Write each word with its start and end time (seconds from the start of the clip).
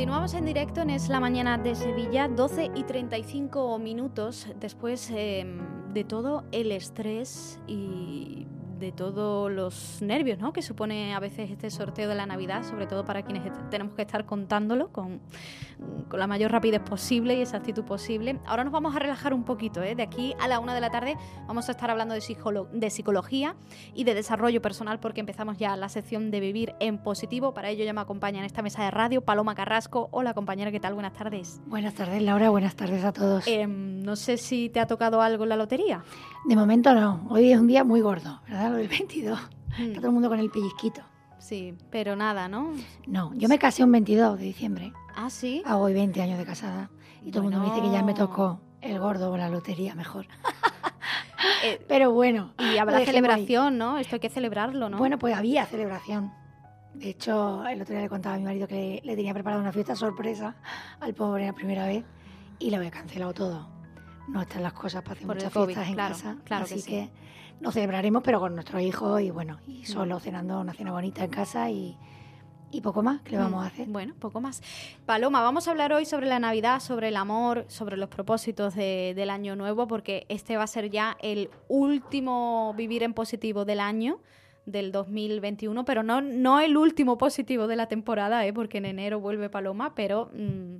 Continuamos 0.00 0.32
en 0.32 0.46
directo 0.46 0.80
en 0.80 0.88
Es 0.88 1.10
la 1.10 1.20
Mañana 1.20 1.58
de 1.58 1.74
Sevilla, 1.74 2.26
12 2.26 2.70
y 2.74 2.84
35 2.84 3.78
minutos 3.78 4.46
después 4.58 5.10
em, 5.14 5.92
de 5.92 6.04
todo 6.04 6.44
el 6.52 6.72
estrés 6.72 7.60
y 7.66 8.46
de 8.80 8.92
todos 8.92 9.52
los 9.52 10.00
nervios 10.00 10.38
¿no? 10.38 10.52
que 10.52 10.62
supone 10.62 11.14
a 11.14 11.20
veces 11.20 11.50
este 11.50 11.70
sorteo 11.70 12.08
de 12.08 12.14
la 12.14 12.24
Navidad, 12.24 12.64
sobre 12.64 12.86
todo 12.86 13.04
para 13.04 13.22
quienes 13.22 13.44
tenemos 13.70 13.94
que 13.94 14.02
estar 14.02 14.24
contándolo 14.24 14.88
con, 14.88 15.20
con, 16.08 16.18
la 16.18 16.26
mayor 16.26 16.50
rapidez 16.50 16.80
posible 16.80 17.34
y 17.34 17.42
exactitud 17.42 17.84
posible. 17.84 18.40
Ahora 18.46 18.64
nos 18.64 18.72
vamos 18.72 18.96
a 18.96 18.98
relajar 18.98 19.34
un 19.34 19.44
poquito. 19.44 19.82
¿eh? 19.82 19.94
De 19.94 20.02
aquí 20.02 20.34
a 20.40 20.48
la 20.48 20.58
una 20.58 20.74
de 20.74 20.80
la 20.80 20.90
tarde 20.90 21.16
vamos 21.46 21.68
a 21.68 21.72
estar 21.72 21.90
hablando 21.90 22.14
de, 22.14 22.20
de 22.72 22.90
psicología 22.90 23.54
y 23.94 24.04
de 24.04 24.14
desarrollo 24.14 24.62
personal 24.62 24.98
porque 24.98 25.20
empezamos 25.20 25.58
ya 25.58 25.76
la 25.76 25.90
sección 25.90 26.30
de 26.30 26.40
vivir 26.40 26.74
en 26.80 26.98
positivo. 26.98 27.52
Para 27.52 27.68
ello 27.68 27.84
ya 27.84 27.92
me 27.92 28.00
acompaña 28.00 28.38
en 28.38 28.46
esta 28.46 28.62
mesa 28.62 28.82
de 28.82 28.90
radio 28.90 29.20
Paloma 29.20 29.54
Carrasco. 29.54 30.08
Hola 30.10 30.32
compañera, 30.32 30.72
¿qué 30.72 30.80
tal? 30.80 30.94
Buenas 30.94 31.12
tardes. 31.12 31.60
Buenas 31.66 31.94
tardes 31.94 32.22
Laura, 32.22 32.48
buenas 32.48 32.74
tardes 32.76 33.04
a 33.04 33.12
todos. 33.12 33.46
Em, 33.46 34.02
no 34.02 34.16
sé 34.16 34.38
si 34.38 34.70
te 34.70 34.80
ha 34.80 34.86
tocado 34.86 35.20
algo 35.20 35.42
en 35.42 35.50
la 35.50 35.56
lotería. 35.56 36.02
De 36.46 36.56
momento 36.56 36.94
no, 36.94 37.26
hoy 37.28 37.52
es 37.52 37.60
un 37.60 37.66
día 37.66 37.84
muy 37.84 38.00
gordo, 38.00 38.40
¿verdad? 38.48 38.69
Del 38.74 38.88
22. 38.88 39.40
Está 39.70 39.82
mm. 39.82 39.92
todo 39.94 40.06
el 40.06 40.12
mundo 40.12 40.28
con 40.28 40.38
el 40.38 40.50
pellizquito. 40.50 41.02
Sí, 41.38 41.74
pero 41.90 42.16
nada, 42.16 42.48
¿no? 42.48 42.72
No, 43.06 43.32
yo 43.34 43.48
me 43.48 43.58
casé 43.58 43.82
un 43.82 43.92
22 43.92 44.38
de 44.38 44.44
diciembre. 44.44 44.92
Ah, 45.16 45.30
sí. 45.30 45.62
Hago 45.64 45.84
hoy 45.84 45.94
20 45.94 46.20
años 46.20 46.38
de 46.38 46.44
casada. 46.44 46.90
Y 47.22 47.30
todo 47.30 47.42
el 47.44 47.50
mundo 47.50 47.60
me 47.60 47.74
dice 47.74 47.86
que 47.86 47.92
ya 47.92 48.02
me 48.02 48.14
tocó 48.14 48.60
el 48.80 48.98
gordo 48.98 49.30
o 49.30 49.36
la 49.36 49.48
lotería 49.48 49.94
mejor. 49.94 50.26
Eh, 51.62 51.82
pero 51.88 52.10
bueno. 52.12 52.54
Y 52.58 52.78
habrá 52.78 53.04
celebración, 53.04 53.76
¿no? 53.76 53.98
Esto 53.98 54.16
hay 54.16 54.20
que 54.20 54.28
celebrarlo, 54.28 54.88
¿no? 54.88 54.96
Bueno, 54.96 55.18
pues 55.18 55.34
había 55.34 55.66
celebración. 55.66 56.32
De 56.94 57.10
hecho, 57.10 57.66
el 57.66 57.80
otro 57.80 57.94
día 57.94 58.02
le 58.02 58.08
contaba 58.08 58.34
a 58.34 58.38
mi 58.38 58.44
marido 58.44 58.66
que 58.66 59.00
le, 59.04 59.16
tenía 59.16 59.32
preparado 59.32 59.60
una 59.60 59.72
fiesta 59.72 59.94
sorpresa 59.94 60.56
al 61.00 61.14
pobre 61.14 61.46
la 61.46 61.52
primera 61.52 61.86
vez 61.86 62.04
y 62.58 62.70
lo 62.70 62.76
había 62.76 62.90
cancelado 62.90 63.32
todo. 63.32 63.68
No 64.28 64.42
están 64.42 64.62
las 64.62 64.72
cosas 64.72 65.02
para 65.02 65.14
hacer 65.14 65.26
muchas 65.26 65.52
fiestas 65.52 65.88
en 65.88 65.96
casa. 65.96 66.36
Claro 66.44 66.64
así 66.64 66.82
que, 66.82 66.90
que 66.90 67.10
lo 67.60 67.72
celebraremos, 67.72 68.22
pero 68.22 68.40
con 68.40 68.54
nuestro 68.54 68.80
hijo 68.80 69.18
y 69.20 69.30
bueno, 69.30 69.58
y 69.66 69.84
solo 69.84 70.18
cenando 70.20 70.60
una 70.60 70.72
cena 70.72 70.92
bonita 70.92 71.24
en 71.24 71.30
casa 71.30 71.70
y, 71.70 71.96
y 72.72 72.80
poco 72.80 73.02
más 73.02 73.20
que 73.22 73.32
le 73.32 73.38
vamos 73.38 73.64
a 73.64 73.66
hacer. 73.66 73.88
Bueno, 73.88 74.14
poco 74.18 74.40
más. 74.40 74.62
Paloma, 75.06 75.42
vamos 75.42 75.66
a 75.66 75.72
hablar 75.72 75.92
hoy 75.92 76.04
sobre 76.04 76.26
la 76.26 76.38
Navidad, 76.38 76.80
sobre 76.80 77.08
el 77.08 77.16
amor, 77.16 77.64
sobre 77.68 77.96
los 77.96 78.08
propósitos 78.08 78.74
del 78.74 79.30
año 79.30 79.56
nuevo, 79.56 79.86
porque 79.86 80.26
este 80.28 80.56
va 80.56 80.64
a 80.64 80.68
ser 80.68 80.90
ya 80.90 81.16
el 81.20 81.50
último 81.68 82.74
vivir 82.76 83.02
en 83.02 83.12
positivo 83.12 83.64
del 83.64 83.80
año 83.80 84.20
del 84.66 84.92
2021, 84.92 85.84
pero 85.84 86.02
no, 86.02 86.20
no 86.20 86.60
el 86.60 86.76
último 86.76 87.18
positivo 87.18 87.66
de 87.66 87.76
la 87.76 87.86
temporada, 87.86 88.46
¿eh? 88.46 88.52
porque 88.52 88.78
en 88.78 88.86
enero 88.86 89.18
vuelve 89.18 89.48
Paloma, 89.48 89.94
pero 89.94 90.30
mm, 90.32 90.76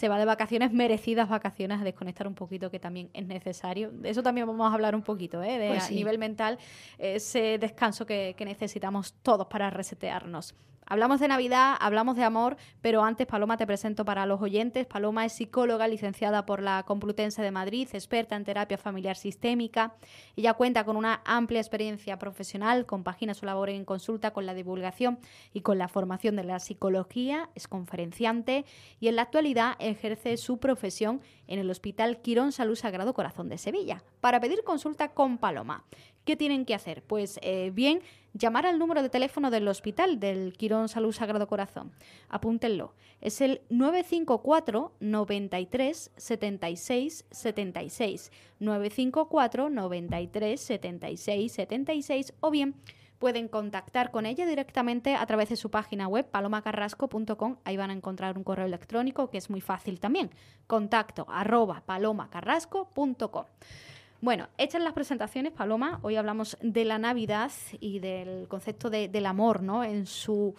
se 0.00 0.08
va 0.08 0.18
de 0.18 0.24
vacaciones, 0.24 0.72
merecidas 0.72 1.28
vacaciones, 1.28 1.78
a 1.78 1.84
desconectar 1.84 2.26
un 2.26 2.34
poquito, 2.34 2.70
que 2.70 2.80
también 2.80 3.10
es 3.12 3.26
necesario. 3.26 3.90
De 3.90 4.08
eso 4.08 4.22
también 4.22 4.46
vamos 4.46 4.70
a 4.70 4.72
hablar 4.72 4.94
un 4.94 5.02
poquito, 5.02 5.42
¿eh? 5.42 5.58
de 5.58 5.68
pues 5.68 5.88
a 5.88 5.90
nivel 5.90 6.16
mental, 6.16 6.58
ese 6.96 7.58
descanso 7.58 8.06
que, 8.06 8.34
que 8.34 8.46
necesitamos 8.46 9.12
todos 9.22 9.46
para 9.48 9.68
resetearnos. 9.68 10.54
Hablamos 10.92 11.20
de 11.20 11.28
Navidad, 11.28 11.76
hablamos 11.78 12.16
de 12.16 12.24
amor, 12.24 12.56
pero 12.80 13.04
antes 13.04 13.24
Paloma 13.24 13.56
te 13.56 13.64
presento 13.64 14.04
para 14.04 14.26
los 14.26 14.42
oyentes. 14.42 14.86
Paloma 14.86 15.24
es 15.24 15.32
psicóloga 15.34 15.86
licenciada 15.86 16.44
por 16.46 16.60
la 16.60 16.82
Complutense 16.82 17.42
de 17.42 17.52
Madrid, 17.52 17.88
experta 17.92 18.34
en 18.34 18.42
terapia 18.42 18.76
familiar 18.76 19.14
sistémica. 19.14 19.94
Ella 20.34 20.54
cuenta 20.54 20.82
con 20.82 20.96
una 20.96 21.22
amplia 21.24 21.60
experiencia 21.60 22.18
profesional, 22.18 22.86
compagina 22.86 23.34
su 23.34 23.46
labor 23.46 23.70
en 23.70 23.84
consulta 23.84 24.32
con 24.32 24.46
la 24.46 24.52
divulgación 24.52 25.20
y 25.52 25.60
con 25.60 25.78
la 25.78 25.86
formación 25.86 26.34
de 26.34 26.42
la 26.42 26.58
psicología, 26.58 27.50
es 27.54 27.68
conferenciante 27.68 28.64
y 28.98 29.06
en 29.06 29.14
la 29.14 29.22
actualidad 29.22 29.76
ejerce 29.90 30.36
su 30.36 30.58
profesión 30.58 31.20
en 31.46 31.58
el 31.58 31.70
Hospital 31.70 32.20
Quirón 32.20 32.52
Salud 32.52 32.76
Sagrado 32.76 33.14
Corazón 33.14 33.48
de 33.48 33.58
Sevilla. 33.58 34.02
Para 34.20 34.40
pedir 34.40 34.62
consulta 34.64 35.12
con 35.12 35.38
Paloma, 35.38 35.84
¿qué 36.24 36.36
tienen 36.36 36.64
que 36.64 36.74
hacer? 36.74 37.02
Pues 37.02 37.38
eh, 37.42 37.70
bien, 37.74 38.00
llamar 38.32 38.66
al 38.66 38.78
número 38.78 39.02
de 39.02 39.10
teléfono 39.10 39.50
del 39.50 39.68
hospital 39.68 40.20
del 40.20 40.54
Quirón 40.56 40.88
Salud 40.88 41.12
Sagrado 41.12 41.46
Corazón. 41.46 41.92
Apúntenlo. 42.28 42.94
Es 43.20 43.40
el 43.40 43.60
954 43.68 44.92
93 45.00 46.10
76 46.16 47.26
76. 47.30 48.32
954 48.58 49.70
93 49.70 50.60
76 50.60 51.52
76 51.52 52.34
o 52.40 52.50
bien 52.50 52.74
pueden 53.20 53.48
contactar 53.48 54.10
con 54.10 54.24
ella 54.24 54.46
directamente 54.46 55.14
a 55.14 55.24
través 55.26 55.50
de 55.50 55.56
su 55.56 55.70
página 55.70 56.08
web 56.08 56.26
palomacarrasco.com. 56.28 57.56
Ahí 57.64 57.76
van 57.76 57.90
a 57.90 57.92
encontrar 57.92 58.36
un 58.36 58.44
correo 58.44 58.64
electrónico 58.64 59.28
que 59.28 59.36
es 59.38 59.50
muy 59.50 59.60
fácil 59.60 60.00
también. 60.00 60.30
Contacto 60.66 61.26
arroba 61.28 61.82
palomacarrasco.com. 61.84 63.44
Bueno, 64.22 64.48
hechas 64.56 64.82
las 64.82 64.94
presentaciones, 64.94 65.52
Paloma, 65.52 66.00
hoy 66.02 66.16
hablamos 66.16 66.56
de 66.62 66.84
la 66.86 66.98
Navidad 66.98 67.52
y 67.78 68.00
del 68.00 68.48
concepto 68.48 68.88
del 68.88 69.26
amor, 69.26 69.62
¿no? 69.62 69.84
En 69.84 70.06
su 70.06 70.54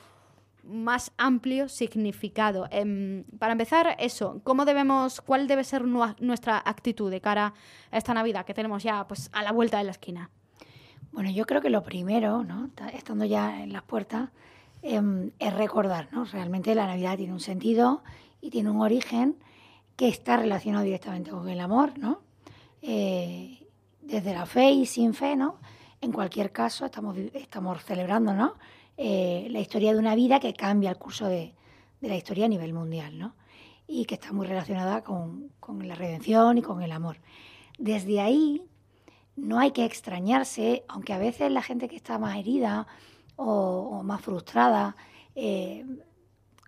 más 0.63 1.11
amplio 1.17 1.67
significado. 1.67 2.67
Em, 2.69 3.23
para 3.39 3.53
empezar, 3.53 3.95
eso, 3.97 4.39
¿cómo 4.43 4.65
debemos, 4.65 5.19
cuál 5.21 5.47
debe 5.47 5.63
ser 5.63 5.83
nuestra 5.85 6.61
actitud 6.63 7.09
de 7.09 7.21
cara 7.21 7.55
a 7.89 7.97
esta 7.97 8.13
Navidad 8.13 8.45
que 8.45 8.53
tenemos 8.53 8.83
ya 8.83 9.07
pues 9.07 9.29
a 9.33 9.41
la 9.41 9.51
vuelta 9.51 9.79
de 9.79 9.85
la 9.85 9.91
esquina? 9.91 10.29
Bueno, 11.11 11.29
yo 11.29 11.45
creo 11.45 11.61
que 11.61 11.69
lo 11.69 11.83
primero, 11.83 12.43
¿no? 12.43 12.69
estando 12.93 13.25
ya 13.25 13.61
en 13.61 13.73
las 13.73 13.83
puertas, 13.83 14.29
em, 14.81 15.31
es 15.39 15.53
recordar, 15.53 16.07
¿no? 16.11 16.25
Realmente 16.25 16.73
la 16.73 16.87
Navidad 16.87 17.17
tiene 17.17 17.33
un 17.33 17.39
sentido 17.39 18.01
y 18.41 18.49
tiene 18.49 18.69
un 18.69 18.81
origen 18.81 19.35
que 19.95 20.07
está 20.07 20.37
relacionado 20.37 20.83
directamente 20.83 21.31
con 21.31 21.47
el 21.49 21.59
amor, 21.59 21.97
¿no? 21.97 22.21
Eh, 22.81 23.67
desde 24.01 24.33
la 24.33 24.45
fe 24.45 24.71
y 24.71 24.85
sin 24.85 25.13
fe, 25.13 25.35
¿no? 25.35 25.59
En 26.01 26.11
cualquier 26.11 26.51
caso, 26.51 26.85
estamos, 26.85 27.15
estamos 27.33 27.83
celebrando, 27.83 28.33
¿no? 28.33 28.55
Eh, 28.97 29.47
la 29.51 29.59
historia 29.59 29.93
de 29.93 29.99
una 29.99 30.15
vida 30.15 30.39
que 30.39 30.53
cambia 30.53 30.89
el 30.89 30.97
curso 30.97 31.27
de, 31.27 31.53
la 32.01 32.15
historia 32.15 32.45
a 32.45 32.49
nivel 32.49 32.73
mundial, 32.73 33.17
¿no? 33.19 33.35
Y 33.87 34.05
que 34.05 34.15
está 34.15 34.33
muy 34.33 34.47
relacionada 34.47 35.03
con, 35.03 35.51
la 35.83 35.95
redención 35.95 36.57
y 36.57 36.61
con 36.61 36.81
el 36.81 36.91
amor. 36.91 37.17
Desde 37.77 38.19
ahí, 38.19 38.63
no 39.35 39.59
hay 39.59 39.71
que 39.71 39.85
extrañarse, 39.85 40.83
aunque 40.87 41.13
a 41.13 41.17
veces 41.17 41.51
la 41.51 41.61
gente 41.61 41.87
que 41.87 41.95
está 41.95 42.17
más 42.17 42.37
herida 42.37 42.87
o, 43.35 44.03
más 44.03 44.21
frustrada, 44.21 44.95
eh, 45.35 45.85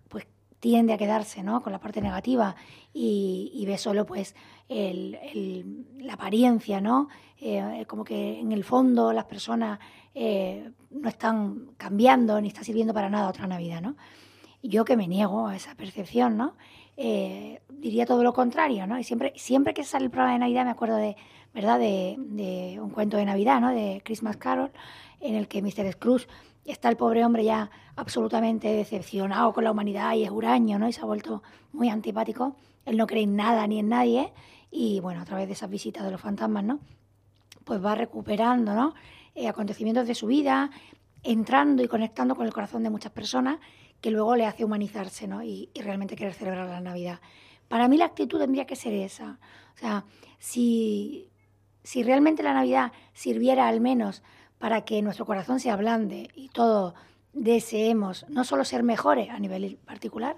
pues 0.10 0.28
tiende 0.60 0.94
a 0.94 0.98
quedarse 0.98 1.44
¿no? 1.44 1.62
con 1.62 1.72
la 1.72 1.80
parte 1.80 2.02
negativa 2.02 2.56
y, 2.94 3.64
ve 3.68 3.78
solo 3.78 4.06
pues 4.06 4.36
la 4.70 6.14
apariencia, 6.14 6.82
¿no? 6.82 7.10
Eh, 7.40 7.86
como 7.88 8.04
que 8.04 8.40
en 8.40 8.54
el 8.54 8.64
fondo 8.64 9.12
las 9.12 9.26
personas 9.26 9.80
eh, 10.16 10.72
no 10.92 11.10
están 11.10 11.72
cambiando 11.76 12.40
ni 12.40 12.48
está 12.48 12.64
sirviendo 12.64 12.94
para 12.94 13.10
nada 13.10 13.28
otra 13.28 13.48
Navidad, 13.48 13.82
¿no? 13.82 13.96
Yo 14.64 14.86
que 14.86 14.98
me 14.98 15.08
niego 15.08 15.48
a 15.48 15.56
esa 15.56 15.76
percepción, 15.76 16.38
¿no? 16.38 16.56
Eh, 16.96 17.62
diría 17.70 18.06
todo 18.06 18.24
lo 18.24 18.34
contrario, 18.34 18.88
¿no? 18.88 18.98
Y 18.98 19.04
siempre, 19.04 19.34
siempre 19.36 19.74
que 19.74 19.84
sale 19.84 20.06
el 20.06 20.12
programa 20.12 20.34
de 20.34 20.40
Navidad 20.40 20.64
me 20.64 20.72
acuerdo 20.72 20.96
de, 20.96 21.18
¿verdad? 21.54 21.80
De, 21.80 22.80
un 22.82 22.90
cuento 22.90 23.18
de 23.18 23.26
Navidad, 23.26 23.60
¿no? 23.60 23.70
De 23.72 24.02
Christmas 24.06 24.38
Carol, 24.38 24.72
en 25.20 25.36
el 25.36 25.48
que 25.48 25.62
Mr. 25.62 25.92
Scrooge 25.92 26.28
está 26.66 26.88
el 26.88 26.96
pobre 26.96 27.26
hombre 27.26 27.44
ya 27.44 27.70
absolutamente 27.98 28.70
decepcionado 28.70 29.54
con 29.54 29.66
la 29.66 29.72
humanidad 29.72 30.14
y 30.14 30.24
es 30.24 30.32
huraño, 30.32 30.80
¿no? 30.80 30.88
Y 30.88 30.94
se 30.94 31.02
ha 31.02 31.06
vuelto 31.06 31.44
muy 31.74 31.90
antipático. 31.90 32.56
Él 32.86 32.96
no 32.96 33.06
cree 33.06 33.24
en 33.24 33.36
nada 33.36 33.68
ni 33.68 33.80
en 33.80 33.90
nadie 33.90 34.32
y 34.72 35.00
bueno, 35.02 35.22
a 35.22 35.26
través 35.26 35.48
de 35.48 35.54
esas 35.54 35.70
visitas 35.70 36.04
de 36.04 36.12
los 36.12 36.22
fantasmas, 36.22 36.64
¿no? 36.64 36.80
Pues 37.66 37.84
va 37.84 37.96
recuperando, 37.96 38.74
¿no? 38.74 38.94
Eh, 39.36 39.48
acontecimientos 39.48 40.08
de 40.08 40.16
su 40.16 40.28
vida, 40.28 40.70
entrando 41.22 41.84
y 41.84 41.88
conectando 41.88 42.36
con 42.36 42.46
el 42.46 42.54
corazón 42.54 42.84
de 42.84 42.90
muchas 42.90 43.12
personas 43.12 43.60
que 44.04 44.12
luego 44.12 44.36
le 44.36 44.46
hace 44.46 44.66
humanizarse, 44.66 45.30
¿no? 45.30 45.44
Y, 45.44 45.70
realmente 45.76 46.18
querer 46.18 46.34
celebrar 46.34 46.68
la 46.68 46.82
Navidad. 46.82 47.22
Para 47.70 47.88
mí 47.88 47.96
la 47.96 48.04
actitud 48.04 48.38
tendría 48.38 48.66
que 48.66 48.76
ser 48.76 48.92
esa. 48.92 49.40
O 49.76 49.78
sea, 49.78 50.04
si, 50.40 51.30
si 51.84 52.04
realmente 52.04 52.44
la 52.44 52.54
Navidad 52.54 52.92
sirviera 53.14 53.70
al 53.70 53.80
menos 53.80 54.22
para 54.60 54.82
que 54.82 55.02
nuestro 55.02 55.26
corazón 55.26 55.62
se 55.62 55.72
ablande 55.72 56.30
y 56.36 56.50
todos 56.50 56.94
deseemos 57.32 58.26
no 58.28 58.44
solo 58.44 58.66
ser 58.66 58.84
mejores 58.84 59.30
a 59.30 59.40
nivel 59.40 59.78
particular, 59.86 60.36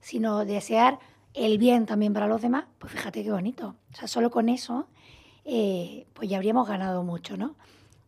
sino 0.00 0.46
desear 0.46 0.98
el 1.34 1.58
bien 1.58 1.84
también 1.84 2.14
para 2.14 2.26
los 2.26 2.40
demás, 2.40 2.64
pues 2.78 2.94
fíjate 2.94 3.22
qué 3.22 3.30
bonito. 3.30 3.76
O 3.92 3.94
sea, 3.94 4.08
solo 4.08 4.30
con 4.30 4.48
eso, 4.48 4.86
eh, 5.44 6.06
pues 6.14 6.30
ya 6.30 6.38
habríamos 6.38 6.66
ganado 6.66 7.02
mucho, 7.02 7.36
¿no? 7.36 7.56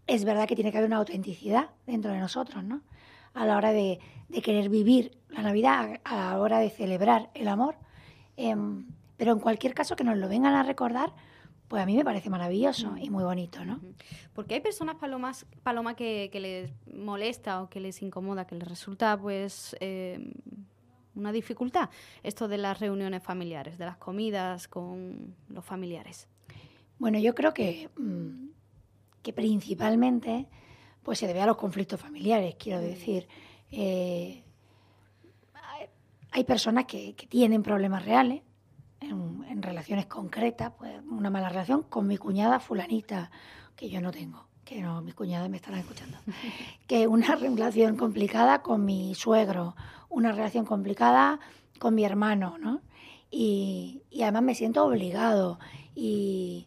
Es 0.06 0.24
verdad 0.24 0.48
que 0.48 0.54
tiene 0.54 0.72
que 0.72 0.78
haber 0.78 0.88
una 0.88 0.96
autenticidad 0.96 1.68
dentro 1.86 2.10
de 2.10 2.20
nosotros, 2.20 2.64
¿no? 2.64 2.80
A 3.34 3.46
la 3.46 3.56
hora 3.56 3.72
de, 3.72 4.00
querer 4.42 4.68
vivir 4.68 5.18
la 5.28 5.42
Navidad, 5.42 6.00
a 6.04 6.16
la 6.16 6.40
hora 6.40 6.58
de 6.58 6.70
celebrar 6.70 7.30
el 7.34 7.48
amor. 7.48 7.76
Em, 8.36 8.86
pero 9.16 9.32
en 9.32 9.38
cualquier 9.38 9.74
caso, 9.74 9.96
que 9.96 10.04
nos 10.04 10.16
lo 10.16 10.28
vengan 10.28 10.54
a 10.54 10.62
recordar, 10.62 11.12
pues 11.68 11.82
a 11.82 11.86
mí 11.86 11.96
me 11.96 12.04
parece 12.04 12.30
maravilloso 12.30 12.96
y 12.96 13.10
muy 13.10 13.24
bonito, 13.24 13.64
¿no? 13.64 13.80
Porque 14.34 14.54
hay 14.54 14.60
personas, 14.60 14.96
palomas, 14.96 15.46
paloma, 15.62 15.94
que, 15.94 16.30
les 16.32 16.72
molesta 16.86 17.62
o 17.62 17.68
que 17.68 17.80
les 17.80 18.02
incomoda, 18.02 18.46
que 18.46 18.54
les 18.54 18.68
resulta, 18.68 19.16
pues, 19.16 19.76
em, 19.80 20.32
una 21.14 21.32
dificultad 21.32 21.90
esto 22.22 22.48
de 22.48 22.58
las 22.58 22.80
reuniones 22.80 23.22
familiares, 23.22 23.78
de 23.78 23.86
las 23.86 23.96
comidas 23.96 24.68
con 24.68 25.34
los 25.48 25.64
familiares? 25.64 26.28
Bueno, 26.98 27.18
yo 27.18 27.34
creo 27.34 27.54
que, 27.54 27.88
mm, 27.96 28.48
que 29.22 29.32
principalmente 29.32 30.46
pues 31.04 31.18
se 31.18 31.26
debe 31.26 31.42
a 31.42 31.46
los 31.46 31.56
conflictos 31.56 32.00
familiares, 32.00 32.56
quiero 32.58 32.80
mm. 32.80 32.84
decir. 32.84 33.28
Eh, 33.70 34.44
hay 36.34 36.42
personas 36.42 36.86
que, 36.86 37.14
tienen 37.28 37.62
problemas 37.62 38.04
reales 38.04 38.42
en, 39.00 39.62
relaciones 39.62 40.06
concretas, 40.06 40.72
pues 40.76 40.92
una 41.08 41.30
mala 41.30 41.48
relación 41.48 41.84
con 41.84 42.08
mi 42.08 42.16
cuñada 42.16 42.58
fulanita, 42.58 43.30
que 43.76 43.88
yo 43.88 44.00
no 44.00 44.10
tengo, 44.10 44.48
que 44.64 44.82
no, 44.82 45.00
mis 45.00 45.14
cuñadas 45.14 45.48
me 45.48 45.56
estarán 45.56 45.80
escuchando, 45.80 46.18
que 46.88 47.06
una 47.06 47.36
relación 47.36 47.96
complicada 47.96 48.62
con 48.62 48.84
mi 48.84 49.14
suegro, 49.14 49.76
una 50.08 50.32
relación 50.32 50.64
complicada 50.64 51.38
con 51.78 51.94
mi 51.94 52.04
hermano, 52.04 52.58
¿no? 52.58 52.80
Y, 53.30 54.02
además 54.20 54.42
me 54.42 54.54
siento 54.54 54.84
obligado 54.84 55.58
y, 55.94 56.66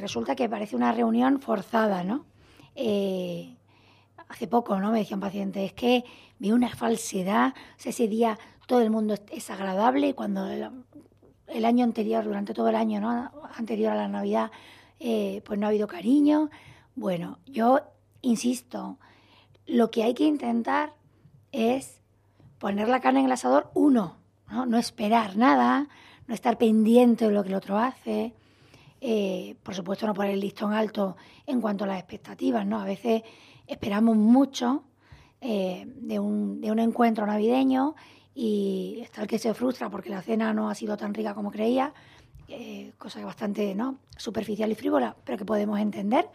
resulta 0.00 0.34
que 0.34 0.48
parece 0.48 0.74
una 0.74 0.90
reunión 0.92 1.40
forzada, 1.40 2.02
¿no? 2.02 2.26
Eh, 2.74 3.56
hace 4.28 4.46
poco, 4.46 4.78
¿no? 4.78 4.92
Me 4.92 5.00
decía 5.00 5.16
un 5.16 5.20
paciente, 5.20 5.64
es 5.64 5.72
que 5.72 6.04
vi 6.38 6.52
una 6.52 6.74
falsedad, 6.74 7.54
ese 7.84 8.08
día 8.08 8.38
todo 8.66 8.80
el 8.80 8.90
mundo 8.90 9.14
es 9.32 9.50
agradable 9.50 10.14
cuando 10.14 10.46
el, 10.46 11.64
año 11.64 11.84
anterior, 11.84 12.24
durante 12.24 12.54
todo 12.54 12.68
el 12.68 12.76
año 12.76 13.00
¿no? 13.00 13.30
anterior 13.56 13.92
a 13.92 13.96
la 13.96 14.08
Navidad, 14.08 14.52
eh, 15.00 15.42
pues 15.44 15.58
no 15.58 15.66
ha 15.66 15.70
habido 15.70 15.88
cariño. 15.88 16.50
Bueno, 16.94 17.38
yo 17.46 17.80
insisto, 18.22 18.98
lo 19.66 19.90
que 19.90 20.04
hay 20.04 20.14
que 20.14 20.24
intentar 20.24 20.94
es 21.50 22.00
poner 22.58 22.88
la 22.88 23.00
carne 23.00 23.20
en 23.20 23.26
el 23.26 23.32
asador 23.32 23.70
uno, 23.74 24.18
no, 24.48 24.66
no 24.66 24.78
esperar 24.78 25.36
nada, 25.36 25.88
no 26.28 26.34
estar 26.34 26.56
pendiente 26.58 27.26
de 27.26 27.32
lo 27.32 27.42
que 27.42 27.48
el 27.48 27.56
otro 27.56 27.78
hace. 27.78 28.34
Eh, 29.00 29.56
por 29.62 29.74
supuesto, 29.74 30.06
no 30.06 30.14
poner 30.14 30.32
el 30.32 30.40
listón 30.40 30.74
alto 30.74 31.16
en 31.46 31.60
cuanto 31.60 31.84
a 31.84 31.86
las 31.86 31.98
expectativas, 31.98 32.66
¿no? 32.66 32.80
A 32.80 32.84
veces 32.84 33.22
esperamos 33.66 34.16
mucho 34.16 34.84
eh, 35.40 35.86
de, 35.86 36.18
un, 36.18 36.60
de 36.60 36.70
un 36.70 36.78
encuentro 36.78 37.24
navideño 37.26 37.94
y 38.34 38.98
está 39.02 39.22
el 39.22 39.26
que 39.26 39.38
se 39.38 39.54
frustra 39.54 39.88
porque 39.88 40.10
la 40.10 40.20
cena 40.20 40.52
no 40.52 40.68
ha 40.68 40.74
sido 40.74 40.96
tan 40.96 41.14
rica 41.14 41.34
como 41.34 41.50
creía, 41.50 41.94
eh, 42.48 42.92
cosa 42.98 43.24
bastante 43.24 43.74
¿no? 43.74 43.98
superficial 44.16 44.70
y 44.70 44.74
frívola, 44.74 45.16
pero 45.24 45.38
que 45.38 45.44
podemos 45.46 45.80
entender, 45.80 46.28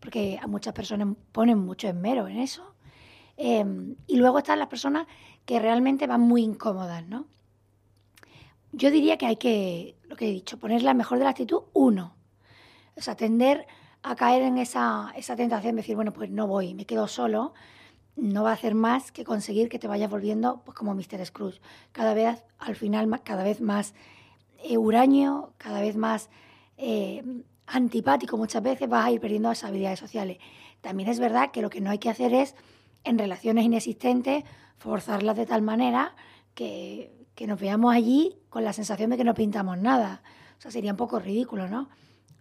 porque 0.00 0.38
a 0.42 0.46
muchas 0.48 0.74
personas 0.74 1.14
ponen 1.30 1.58
mucho 1.58 1.88
esmero 1.88 2.26
en 2.26 2.38
eso. 2.38 2.74
Y 3.36 4.16
luego 4.16 4.38
están 4.38 4.58
las 4.58 4.66
personas 4.66 5.06
que 5.44 5.60
realmente 5.60 6.08
van 6.08 6.22
muy 6.22 6.42
incómodas, 6.42 7.06
¿no? 7.06 7.26
Yo 8.78 8.92
diría 8.92 9.18
que 9.18 9.26
hay 9.26 9.36
que, 9.36 9.96
lo 10.04 10.14
que 10.14 10.28
he 10.28 10.30
dicho, 10.30 10.56
poner 10.56 10.82
la 10.82 10.94
mejor 10.94 11.18
de 11.18 11.24
la 11.24 11.30
actitud, 11.30 11.62
uno. 11.72 12.14
O 12.96 13.00
sea, 13.00 13.16
tender 13.16 13.66
a 14.04 14.14
caer 14.14 14.42
en 14.42 14.56
esa, 14.56 15.12
esa 15.16 15.34
tentación 15.34 15.74
de 15.74 15.82
decir, 15.82 15.96
bueno, 15.96 16.12
pues 16.12 16.30
no 16.30 16.46
voy, 16.46 16.74
me 16.74 16.86
quedo 16.86 17.08
solo, 17.08 17.54
no 18.14 18.44
va 18.44 18.50
a 18.50 18.52
hacer 18.52 18.76
más 18.76 19.10
que 19.10 19.24
conseguir 19.24 19.68
que 19.68 19.80
te 19.80 19.88
vayas 19.88 20.08
volviendo 20.08 20.62
pues, 20.64 20.78
como 20.78 20.94
Mr. 20.94 21.26
Scrooge. 21.26 21.60
Cada 21.90 22.14
vez, 22.14 22.44
al 22.60 22.76
final, 22.76 23.20
cada 23.24 23.42
vez 23.42 23.60
más 23.60 23.94
eh, 24.62 24.78
huraño, 24.78 25.54
cada 25.58 25.80
vez 25.80 25.96
más 25.96 26.30
eh, 26.76 27.24
antipático. 27.66 28.36
Muchas 28.36 28.62
veces 28.62 28.88
vas 28.88 29.06
a 29.06 29.10
ir 29.10 29.20
perdiendo 29.20 29.48
las 29.48 29.64
habilidades 29.64 29.98
sociales. 29.98 30.38
También 30.82 31.08
es 31.08 31.18
verdad 31.18 31.50
que 31.50 31.62
lo 31.62 31.70
que 31.70 31.80
no 31.80 31.90
hay 31.90 31.98
que 31.98 32.10
hacer 32.10 32.32
es, 32.32 32.54
en 33.02 33.18
relaciones 33.18 33.64
inexistentes, 33.64 34.44
forzarlas 34.76 35.36
de 35.36 35.46
tal 35.46 35.62
manera 35.62 36.14
que, 36.54 37.17
que 37.38 37.46
nos 37.46 37.60
veamos 37.60 37.94
allí 37.94 38.36
con 38.50 38.64
la 38.64 38.72
sensación 38.72 39.10
de 39.10 39.16
que 39.16 39.22
no 39.22 39.32
pintamos 39.32 39.78
nada. 39.78 40.24
O 40.58 40.60
sea, 40.60 40.72
sería 40.72 40.90
un 40.90 40.96
poco 40.96 41.20
ridículo, 41.20 41.68
¿no? 41.68 41.88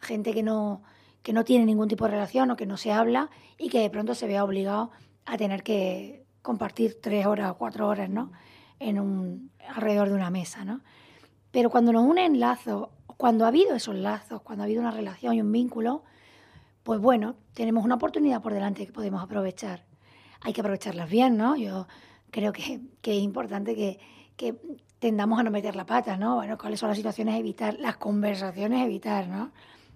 Gente 0.01 0.33
que 0.33 0.41
no, 0.41 0.81
que 1.21 1.33
no 1.33 1.43
tiene 1.43 1.67
ningún 1.67 1.87
tipo 1.87 2.05
de 2.05 2.11
relación 2.13 2.49
o 2.49 2.55
que 2.55 2.65
no 2.65 2.77
se 2.77 2.91
habla 2.91 3.29
y 3.59 3.69
que 3.69 3.79
de 3.79 3.91
pronto 3.91 4.15
se 4.15 4.25
vea 4.25 4.43
obligado 4.43 4.89
a 5.27 5.37
tener 5.37 5.61
que 5.61 6.25
compartir 6.41 6.99
tres 6.99 7.27
horas 7.27 7.51
o 7.51 7.57
cuatro 7.59 7.87
horas, 7.87 8.09
¿no? 8.09 8.31
En 8.79 8.99
un, 8.99 9.51
alrededor 9.69 10.09
de 10.09 10.15
una 10.15 10.31
mesa, 10.31 10.65
¿no? 10.65 10.81
Pero 11.51 11.69
cuando 11.69 11.93
nos 11.93 12.03
unen 12.03 12.39
lazos, 12.39 12.89
cuando 13.05 13.45
ha 13.45 13.49
habido 13.49 13.75
esos 13.75 13.93
lazos, 13.93 14.41
cuando 14.41 14.63
ha 14.63 14.65
habido 14.65 14.81
una 14.81 14.89
relación 14.89 15.35
y 15.35 15.41
un 15.41 15.51
vínculo, 15.51 16.05
pues 16.81 16.99
bueno, 16.99 17.35
tenemos 17.53 17.85
una 17.85 17.95
oportunidad 17.95 18.41
por 18.41 18.51
delante 18.51 18.87
que 18.87 18.93
podemos 18.93 19.21
aprovechar. 19.21 19.85
Hay 20.41 20.53
que 20.53 20.61
aprovecharlas 20.61 21.07
bien, 21.07 21.37
¿no? 21.37 21.55
Yo 21.55 21.87
creo 22.31 22.51
que, 22.51 22.81
es 23.03 23.21
importante 23.21 23.75
que, 23.75 23.99
que, 24.35 24.55
tendamos 24.99 25.39
a 25.39 25.43
no 25.43 25.51
meter 25.51 25.75
la 25.75 25.85
pata, 25.85 26.17
¿no? 26.17 26.35
Bueno, 26.35 26.57
cuáles 26.57 26.79
son 26.79 26.89
las 26.89 26.97
situaciones 26.97 27.39
evitar, 27.39 27.77
las 27.79 27.97
conversaciones 27.97 28.85
evitar, 28.85 29.27
¿no? 29.27 29.51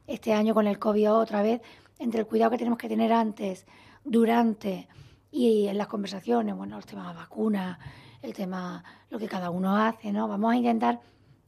Este 0.07 0.33
año 0.33 0.53
con 0.53 0.67
el 0.67 0.79
COVID 0.79 1.11
otra 1.13 1.41
vez, 1.41 1.61
entre 1.99 2.21
el 2.21 2.27
cuidado 2.27 2.51
que 2.51 2.57
tenemos 2.57 2.77
que 2.77 2.89
tener 2.89 3.11
antes, 3.13 3.65
durante 4.03 4.87
y 5.31 5.67
en 5.67 5.77
las 5.77 5.87
conversaciones, 5.87 6.55
bueno, 6.55 6.77
el 6.77 6.85
tema 6.85 7.09
de 7.09 7.15
vacunas, 7.15 7.79
el 8.21 8.33
tema, 8.33 8.83
lo 9.09 9.17
que 9.17 9.27
cada 9.27 9.49
uno 9.49 9.77
hace, 9.77 10.11
¿no? 10.11 10.27
Vamos 10.27 10.51
a 10.51 10.55
intentar 10.55 10.99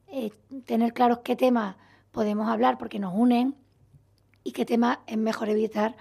eh, 0.07 0.31
tener 0.65 0.93
claros 0.93 1.19
qué 1.23 1.35
temas 1.35 1.75
podemos 2.11 2.47
hablar 2.47 2.77
porque 2.77 2.99
nos 2.99 3.13
unen 3.15 3.55
y 4.43 4.51
qué 4.51 4.65
temas 4.65 4.99
es 5.07 5.17
mejor 5.17 5.49
evitar 5.49 5.95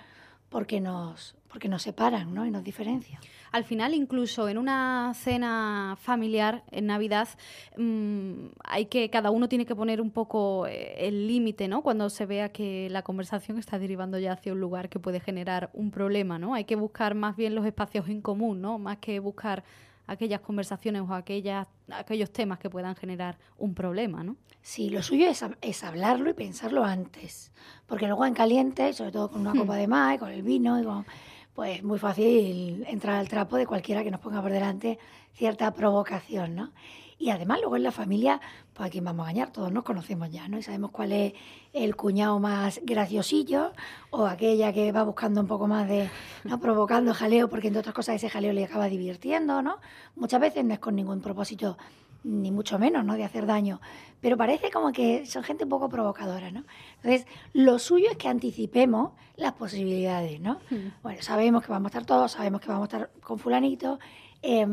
porque 0.49 0.81
nos, 0.81 1.35
porque 1.49 1.69
nos 1.69 1.83
separan 1.83 2.35
¿no? 2.35 2.45
y 2.47 2.51
nos 2.51 2.63
diferencian. 2.63 3.21
Al 3.53 3.65
final, 3.65 3.93
incluso 3.93 4.49
en 4.49 4.57
una 4.57 5.13
cena 5.15 5.99
familiar 6.01 6.65
en 6.71 6.87
Navidad, 6.87 7.29
mm, 7.77 8.47
hay 8.65 8.87
que 8.87 9.11
cada 9.11 9.31
uno 9.31 9.47
tiene 9.47 9.67
que 9.67 9.77
poner 9.77 10.01
un 10.01 10.11
poco 10.11 10.67
eh, 10.67 11.07
el 11.07 11.27
límite, 11.27 11.69
¿no? 11.69 11.83
Cuando 11.83 12.09
se 12.09 12.25
vea 12.25 12.49
que 12.49 12.89
la 12.91 13.03
conversación 13.03 13.59
está 13.59 13.79
derivando 13.79 14.19
ya 14.19 14.33
hacia 14.33 14.55
un 14.55 14.61
lugar 14.61 14.89
que 14.89 14.99
puede 14.99 15.21
generar 15.21 15.69
un 15.75 15.91
problema, 15.91 16.39
¿no? 16.39 16.55
Hay 16.55 16.65
que 16.65 16.77
buscar 16.77 17.15
más 17.15 17.37
bien 17.37 17.55
los 17.55 17.67
espacios 17.67 18.09
en 18.09 18.23
común, 18.23 18.63
¿no? 18.63 18.79
Más 18.79 18.97
que 18.99 19.21
buscar 19.21 19.65
aquellas 20.07 20.41
conversaciones 20.41 21.03
o 21.03 21.13
aquellas, 21.13 21.67
aquellos 21.91 22.31
temas 22.33 22.59
que 22.59 22.71
puedan 22.71 22.97
generar 22.97 23.37
un 23.59 23.75
problema, 23.75 24.25
¿no? 24.25 24.37
Sí, 24.63 24.89
lo 24.89 25.03
suyo 25.03 25.27
es, 25.29 25.45
es 25.61 25.85
hablarlo 25.85 26.31
y 26.31 26.35
pensarlo 26.35 26.85
antes, 26.85 27.53
porque 27.87 28.07
luego 28.07 28.25
en 28.25 28.33
caliente, 28.33 28.95
sobre 28.95 29.13
todo 29.13 29.31
con 29.31 29.43
una 29.43 29.53
hmm. 29.53 29.59
copa 29.59 29.77
de 29.77 29.89
más, 29.89 30.19
con 30.19 30.31
el 30.31 30.43
vino 30.43 30.81
y 30.81 30.85
con 30.85 31.05
pues 31.55 31.83
muy 31.83 31.99
fácil 31.99 32.85
entrar 32.89 33.17
al 33.17 33.29
trapo 33.29 33.57
de 33.57 33.67
cualquiera 33.67 34.03
que 34.03 34.11
nos 34.11 34.21
ponga 34.21 34.41
por 34.41 34.53
delante 34.53 34.99
cierta 35.35 35.73
provocación, 35.73 36.55
¿no? 36.55 36.73
Y 37.19 37.31
además 37.31 37.61
luego 37.61 37.77
en 37.77 37.85
la 37.85 37.93
familia, 37.93 38.41
pues 38.73 38.89
a 38.89 38.91
quién 38.91 39.05
vamos 39.05 39.27
a 39.27 39.31
engañar, 39.31 39.53
todos 39.53 39.71
nos 39.71 39.85
conocemos 39.85 40.29
ya, 40.31 40.49
¿no? 40.49 40.59
Y 40.59 40.63
sabemos 40.63 40.91
cuál 40.91 41.13
es 41.13 41.35
el 41.73 41.95
cuñado 41.95 42.41
más 42.41 42.81
graciosillo 42.83 43.73
o 44.11 44.27
aquella 44.27 44.73
que 44.73 44.91
va 44.91 45.05
buscando 45.05 45.41
un 45.41 45.47
poco 45.47 45.69
más 45.69 45.89
de, 45.89 46.11
¿no? 46.43 46.59
Provocando 46.59 47.15
jaleo, 47.15 47.49
porque 47.49 47.69
entre 47.69 47.81
otras 47.81 47.95
cosas 47.95 48.17
ese 48.17 48.29
jaleo 48.29 48.53
le 48.53 48.65
acaba 48.65 48.87
divirtiendo, 48.89 49.63
¿no? 49.63 49.79
Muchas 50.17 50.41
veces 50.41 50.65
no 50.65 50.75
es 50.75 50.81
con 50.81 50.97
ningún 50.97 51.21
propósito 51.21 51.79
ni 52.25 52.51
mucho 52.51 52.79
menos, 52.79 53.05
¿no? 53.05 53.15
De 53.17 53.25
hacer 53.25 53.47
daño. 53.47 53.81
Pero 54.21 54.37
parece 54.37 54.71
como 54.71 54.93
que 54.93 55.27
son 55.27 55.43
gente 55.43 55.65
un 55.65 55.71
poco 55.71 55.89
provocadora, 55.89 56.51
¿no? 56.51 56.65
Entonces, 56.97 57.27
lo 57.53 57.79
suyo 57.79 58.11
es 58.11 58.17
que 58.17 58.29
anticipemos 58.29 59.13
las 59.37 59.53
posibilidades, 59.53 60.41
¿no? 60.41 60.61
Hmm. 60.71 60.93
Bueno, 61.03 61.23
sabemos 61.23 61.65
que 61.65 61.73
vamos 61.73 61.87
a 61.87 61.99
estar 61.99 62.07
todos, 62.07 62.33
sabemos 62.33 62.61
que 62.61 62.69
vamos 62.69 62.83
a 62.83 62.97
estar 62.97 63.11
con 63.21 63.39
fulanito. 63.39 63.99
Eh, 64.43 64.67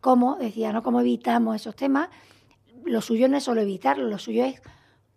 ¿Cómo? 0.00 0.36
Decía, 0.36 0.72
¿no? 0.72 0.82
¿Cómo 0.82 1.00
evitamos 1.00 1.56
esos 1.56 1.74
temas? 1.74 2.08
Lo 2.84 3.00
suyo 3.00 3.28
no 3.28 3.38
es 3.38 3.44
solo 3.44 3.62
evitarlo, 3.62 4.06
lo 4.06 4.18
suyo 4.18 4.44
es 4.44 4.60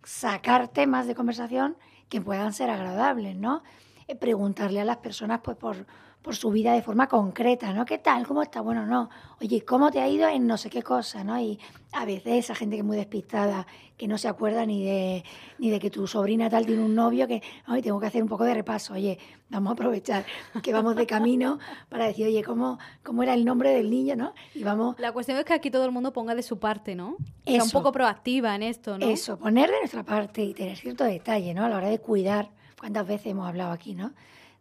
sacar 0.04 0.70
temas 0.70 1.06
de 1.08 1.16
conversación 1.16 1.76
que 2.08 2.22
puedan 2.22 2.54
ser 2.54 2.70
agradables, 2.70 3.36
¿no? 3.36 3.64
Eh, 4.08 4.16
preguntarle 4.16 4.80
a 4.80 4.86
las 4.86 4.98
personas, 4.98 5.42
pues, 5.44 5.58
por 5.58 5.86
por 6.28 6.36
su 6.36 6.52
vida 6.52 6.74
de 6.74 6.82
forma 6.82 7.08
concreta, 7.08 7.72
¿no? 7.72 7.86
¿Qué 7.86 8.00
tal? 8.00 8.28
¿Cómo 8.28 8.42
está? 8.42 8.60
Bueno, 8.60 8.86
no. 8.86 9.10
Oye, 9.40 9.62
¿cómo 9.62 9.92
te 9.92 10.02
ha 10.02 10.10
ido 10.10 10.28
en 10.28 10.46
no 10.46 10.58
sé 10.58 10.70
qué 10.70 10.84
cosa, 10.84 11.24
¿no? 11.24 11.40
Y 11.40 11.58
a 11.94 12.04
veces 12.04 12.44
esa 12.44 12.54
gente 12.54 12.76
que 12.76 12.82
es 12.82 12.86
muy 12.86 12.98
despistada, 12.98 13.66
que 13.96 14.10
no 14.10 14.18
se 14.18 14.28
acuerda 14.28 14.66
ni 14.66 14.84
de, 14.84 15.24
ni 15.58 15.70
de 15.70 15.80
que 15.80 15.90
tu 15.90 16.06
sobrina 16.06 16.50
tal 16.50 16.66
tiene 16.66 16.84
un 16.84 16.94
novio, 16.94 17.30
que, 17.30 17.42
hoy 17.70 17.82
tengo 17.82 17.98
que 18.02 18.08
hacer 18.08 18.22
un 18.22 18.28
poco 18.28 18.44
de 18.44 18.54
repaso. 18.56 18.96
Oye, 18.96 19.18
vamos 19.50 19.70
a 19.70 19.74
aprovechar 19.76 20.26
que 20.62 20.74
vamos 20.74 20.98
de 20.98 21.08
camino 21.08 21.60
para 21.88 22.08
decir, 22.08 22.28
oye, 22.28 22.44
¿cómo, 22.44 22.78
cómo 23.04 23.24
era 23.24 23.34
el 23.34 23.46
nombre 23.46 23.70
del 23.70 23.90
niño, 23.90 24.18
¿no? 24.18 24.34
Y 24.54 24.66
vamos... 24.66 25.00
La 25.00 25.14
cuestión 25.14 25.38
es 25.38 25.46
que 25.46 25.54
aquí 25.54 25.72
todo 25.72 25.86
el 25.86 25.94
mundo 25.94 26.12
ponga 26.12 26.36
de 26.36 26.44
su 26.44 26.60
parte, 26.60 26.94
¿no? 26.94 27.16
Sea 27.46 27.64
un 27.64 27.72
poco 27.72 27.94
proactiva 27.94 28.54
en 28.54 28.64
esto, 28.64 28.98
¿no? 28.98 29.06
Eso, 29.06 29.40
poner 29.40 29.72
de 29.72 29.78
nuestra 29.80 30.04
parte 30.04 30.44
y 30.44 30.54
tener 30.54 30.76
cierto 30.76 31.06
detalle, 31.06 31.54
¿no? 31.54 31.64
A 31.64 31.70
la 31.70 31.78
hora 31.78 31.88
de 31.88 32.00
cuidar. 32.00 32.50
¿Cuántas 32.78 33.08
veces 33.08 33.28
hemos 33.28 33.48
hablado 33.48 33.72
aquí, 33.72 33.96
¿no? 33.96 34.12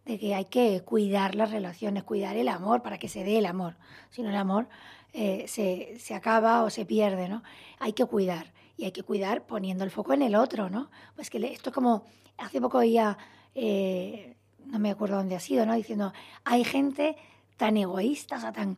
De 0.07 0.17
que 0.17 0.33
hay 0.33 0.45
que 0.45 0.81
cuidar 0.83 1.35
las 1.35 1.51
relaciones, 1.51 2.03
cuidar 2.03 2.37
el 2.37 2.47
amor 2.47 2.81
para 2.81 2.97
que 2.97 3.09
se 3.09 3.23
dé 3.25 3.37
el 3.37 3.45
amor. 3.45 3.75
Si 4.09 4.23
no, 4.23 4.29
el 4.29 4.35
amor 4.37 4.67
eh, 5.13 5.45
se, 5.47 5.99
se, 5.99 6.15
acaba 6.15 6.63
o 6.63 6.69
se 6.69 6.85
pierde, 6.85 7.27
¿no? 7.27 7.43
Hay 7.79 7.91
que 7.91 8.05
cuidar. 8.05 8.53
Y 8.77 8.85
hay 8.85 8.91
que 8.91 9.03
cuidar 9.03 9.45
poniendo 9.45 9.83
el 9.83 9.91
foco 9.91 10.13
en 10.13 10.21
el 10.21 10.35
otro, 10.35 10.69
¿no? 10.69 10.89
Pues 11.15 11.29
que 11.29 11.45
esto 11.45 11.71
es 11.71 11.73
como, 11.73 12.05
hace 12.37 12.61
poco 12.61 12.77
oía, 12.77 13.17
eh, 13.53 14.37
no 14.65 14.79
me 14.79 14.91
acuerdo 14.91 15.17
dónde 15.17 15.35
ha 15.35 15.41
sido, 15.41 15.65
¿no? 15.65 15.75
Diciendo, 15.75 16.13
hay 16.45 16.63
gente 16.63 17.17
tan 17.57 17.75
egoísta, 17.75 18.37
o 18.37 18.39
sea, 18.39 18.53
tan, 18.53 18.77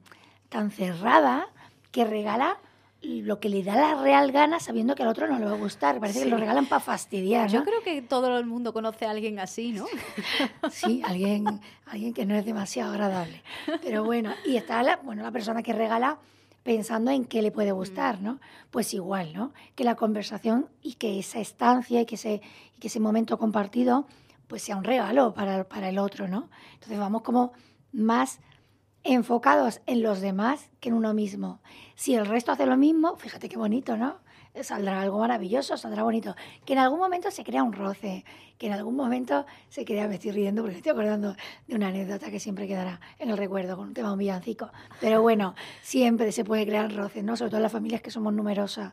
tan 0.49 0.71
cerrada, 0.71 1.47
que 1.91 2.05
regala 2.05 2.57
lo 3.01 3.39
que 3.39 3.47
le 3.47 3.63
da 3.63 3.75
la 3.75 4.01
real 4.01 4.31
gana 4.31 4.59
sabiendo 4.59 4.93
que 4.93 5.03
al 5.03 5.09
otro 5.09 5.27
no 5.27 5.39
le 5.39 5.45
va 5.45 5.51
a 5.51 5.57
gustar. 5.57 5.99
Parece 5.99 6.23
que 6.23 6.29
lo 6.29 6.37
regalan 6.37 6.65
para 6.65 6.81
fastidiar. 6.81 7.47
¿no? 7.47 7.59
Yo 7.59 7.63
creo 7.63 7.81
que 7.81 8.01
todo 8.01 8.37
el 8.37 8.45
mundo 8.45 8.73
conoce 8.73 9.05
a 9.05 9.11
alguien 9.11 9.39
así, 9.39 9.71
¿no? 9.71 9.85
sí, 10.71 11.01
alguien, 11.05 11.61
alguien 11.85 12.13
que 12.13 12.25
no 12.25 12.35
es 12.35 12.45
demasiado 12.45 12.91
agradable. 12.91 13.41
Pero 13.81 14.03
bueno, 14.03 14.33
y 14.45 14.57
está 14.57 14.83
la, 14.83 14.97
bueno, 14.97 15.23
la 15.23 15.31
persona 15.31 15.63
que 15.63 15.73
regala 15.73 16.19
pensando 16.63 17.09
en 17.11 17.23
qué 17.23 17.41
le 17.41 17.51
puede 17.51 17.71
gustar, 17.71 18.21
¿no? 18.21 18.39
Pues 18.69 18.93
igual, 18.93 19.33
¿no? 19.33 19.53
Que 19.75 19.85
la 19.85 19.95
conversación 19.95 20.67
y 20.81 20.95
que 20.95 21.19
esa 21.19 21.39
estancia 21.39 22.01
y 22.01 22.05
que 22.05 22.15
ese, 22.15 22.41
y 22.75 22.79
que 22.79 22.87
ese 22.87 22.99
momento 22.99 23.37
compartido 23.37 24.07
pues 24.47 24.63
sea 24.63 24.75
un 24.75 24.83
regalo 24.83 25.33
para, 25.33 25.63
para 25.63 25.89
el 25.89 25.99
otro, 25.99 26.27
¿no? 26.27 26.49
Entonces 26.73 26.99
vamos 26.99 27.21
como 27.21 27.53
más 27.93 28.39
enfocados 29.03 29.81
en 29.85 30.01
los 30.01 30.21
demás 30.21 30.69
que 30.79 30.89
en 30.89 30.95
uno 30.95 31.13
mismo. 31.13 31.59
Si 31.95 32.15
el 32.15 32.25
resto 32.25 32.51
hace 32.51 32.65
lo 32.65 32.77
mismo, 32.77 33.15
fíjate 33.17 33.49
qué 33.49 33.57
bonito, 33.57 33.97
¿no? 33.97 34.17
Saldrá 34.61 35.01
algo 35.01 35.19
maravilloso, 35.19 35.77
saldrá 35.77 36.03
bonito. 36.03 36.35
Que 36.65 36.73
en 36.73 36.79
algún 36.79 36.99
momento 36.99 37.31
se 37.31 37.43
crea 37.43 37.63
un 37.63 37.71
roce, 37.71 38.25
que 38.57 38.67
en 38.67 38.73
algún 38.73 38.95
momento 38.95 39.45
se 39.69 39.85
crea, 39.85 40.07
me 40.07 40.15
estoy 40.15 40.31
riendo 40.31 40.61
porque 40.61 40.77
estoy 40.77 40.91
acordando 40.91 41.35
de 41.67 41.75
una 41.75 41.87
anécdota 41.87 42.29
que 42.29 42.39
siempre 42.39 42.67
quedará 42.67 42.99
en 43.19 43.29
el 43.29 43.37
recuerdo 43.37 43.77
con 43.77 43.89
un 43.89 43.93
tema 43.93 44.11
un 44.11 44.19
villancico. 44.19 44.69
Pero 44.99 45.21
bueno, 45.21 45.55
siempre 45.81 46.31
se 46.31 46.43
puede 46.43 46.65
crear 46.65 46.93
roces, 46.93 47.23
¿no? 47.23 47.37
Sobre 47.37 47.51
todo 47.51 47.57
en 47.57 47.63
las 47.63 47.71
familias 47.71 48.01
que 48.01 48.11
somos 48.11 48.33
numerosas. 48.33 48.91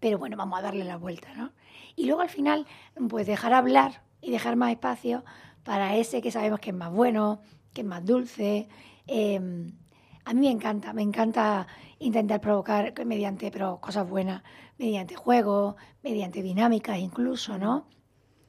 Pero 0.00 0.18
bueno, 0.18 0.36
vamos 0.36 0.58
a 0.58 0.62
darle 0.62 0.84
la 0.84 0.96
vuelta, 0.96 1.32
¿no? 1.34 1.52
Y 1.94 2.06
luego 2.06 2.22
al 2.22 2.28
final, 2.28 2.66
pues 3.08 3.26
dejar 3.26 3.52
hablar 3.52 4.02
y 4.20 4.30
dejar 4.30 4.56
más 4.56 4.70
espacio 4.70 5.24
para 5.64 5.96
ese 5.96 6.22
que 6.22 6.30
sabemos 6.30 6.60
que 6.60 6.70
es 6.70 6.76
más 6.76 6.90
bueno, 6.92 7.40
que 7.74 7.82
es 7.82 7.86
más 7.86 8.04
dulce, 8.04 8.68
Em, 9.08 9.72
a 10.24 10.34
mí 10.34 10.40
me 10.40 10.50
encanta, 10.50 10.92
me 10.92 11.02
encanta 11.02 11.66
intentar 11.98 12.40
provocar 12.40 12.92
mediante 13.06 13.50
pero 13.50 13.80
cosas 13.80 14.08
buenas, 14.08 14.42
mediante 14.78 15.14
juegos, 15.14 15.76
mediante 16.02 16.42
dinámicas 16.42 16.98
incluso, 16.98 17.58
¿no? 17.58 17.86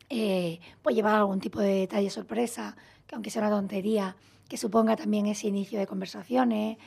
Eh, 0.10 0.60
pues 0.82 0.96
llevar 0.96 1.16
algún 1.16 1.40
tipo 1.40 1.62
de 1.62 1.74
detalle 1.74 2.10
sorpresa, 2.10 2.76
que 3.08 3.16
aunque 3.16 3.30
sea 3.30 3.44
una 3.44 3.52
tontería, 3.52 4.18
que 4.50 4.58
suponga 4.58 4.96
también 4.96 5.28
ese 5.28 5.48
inicio 5.48 5.80
de 5.80 5.88
conversaciones. 5.88 6.78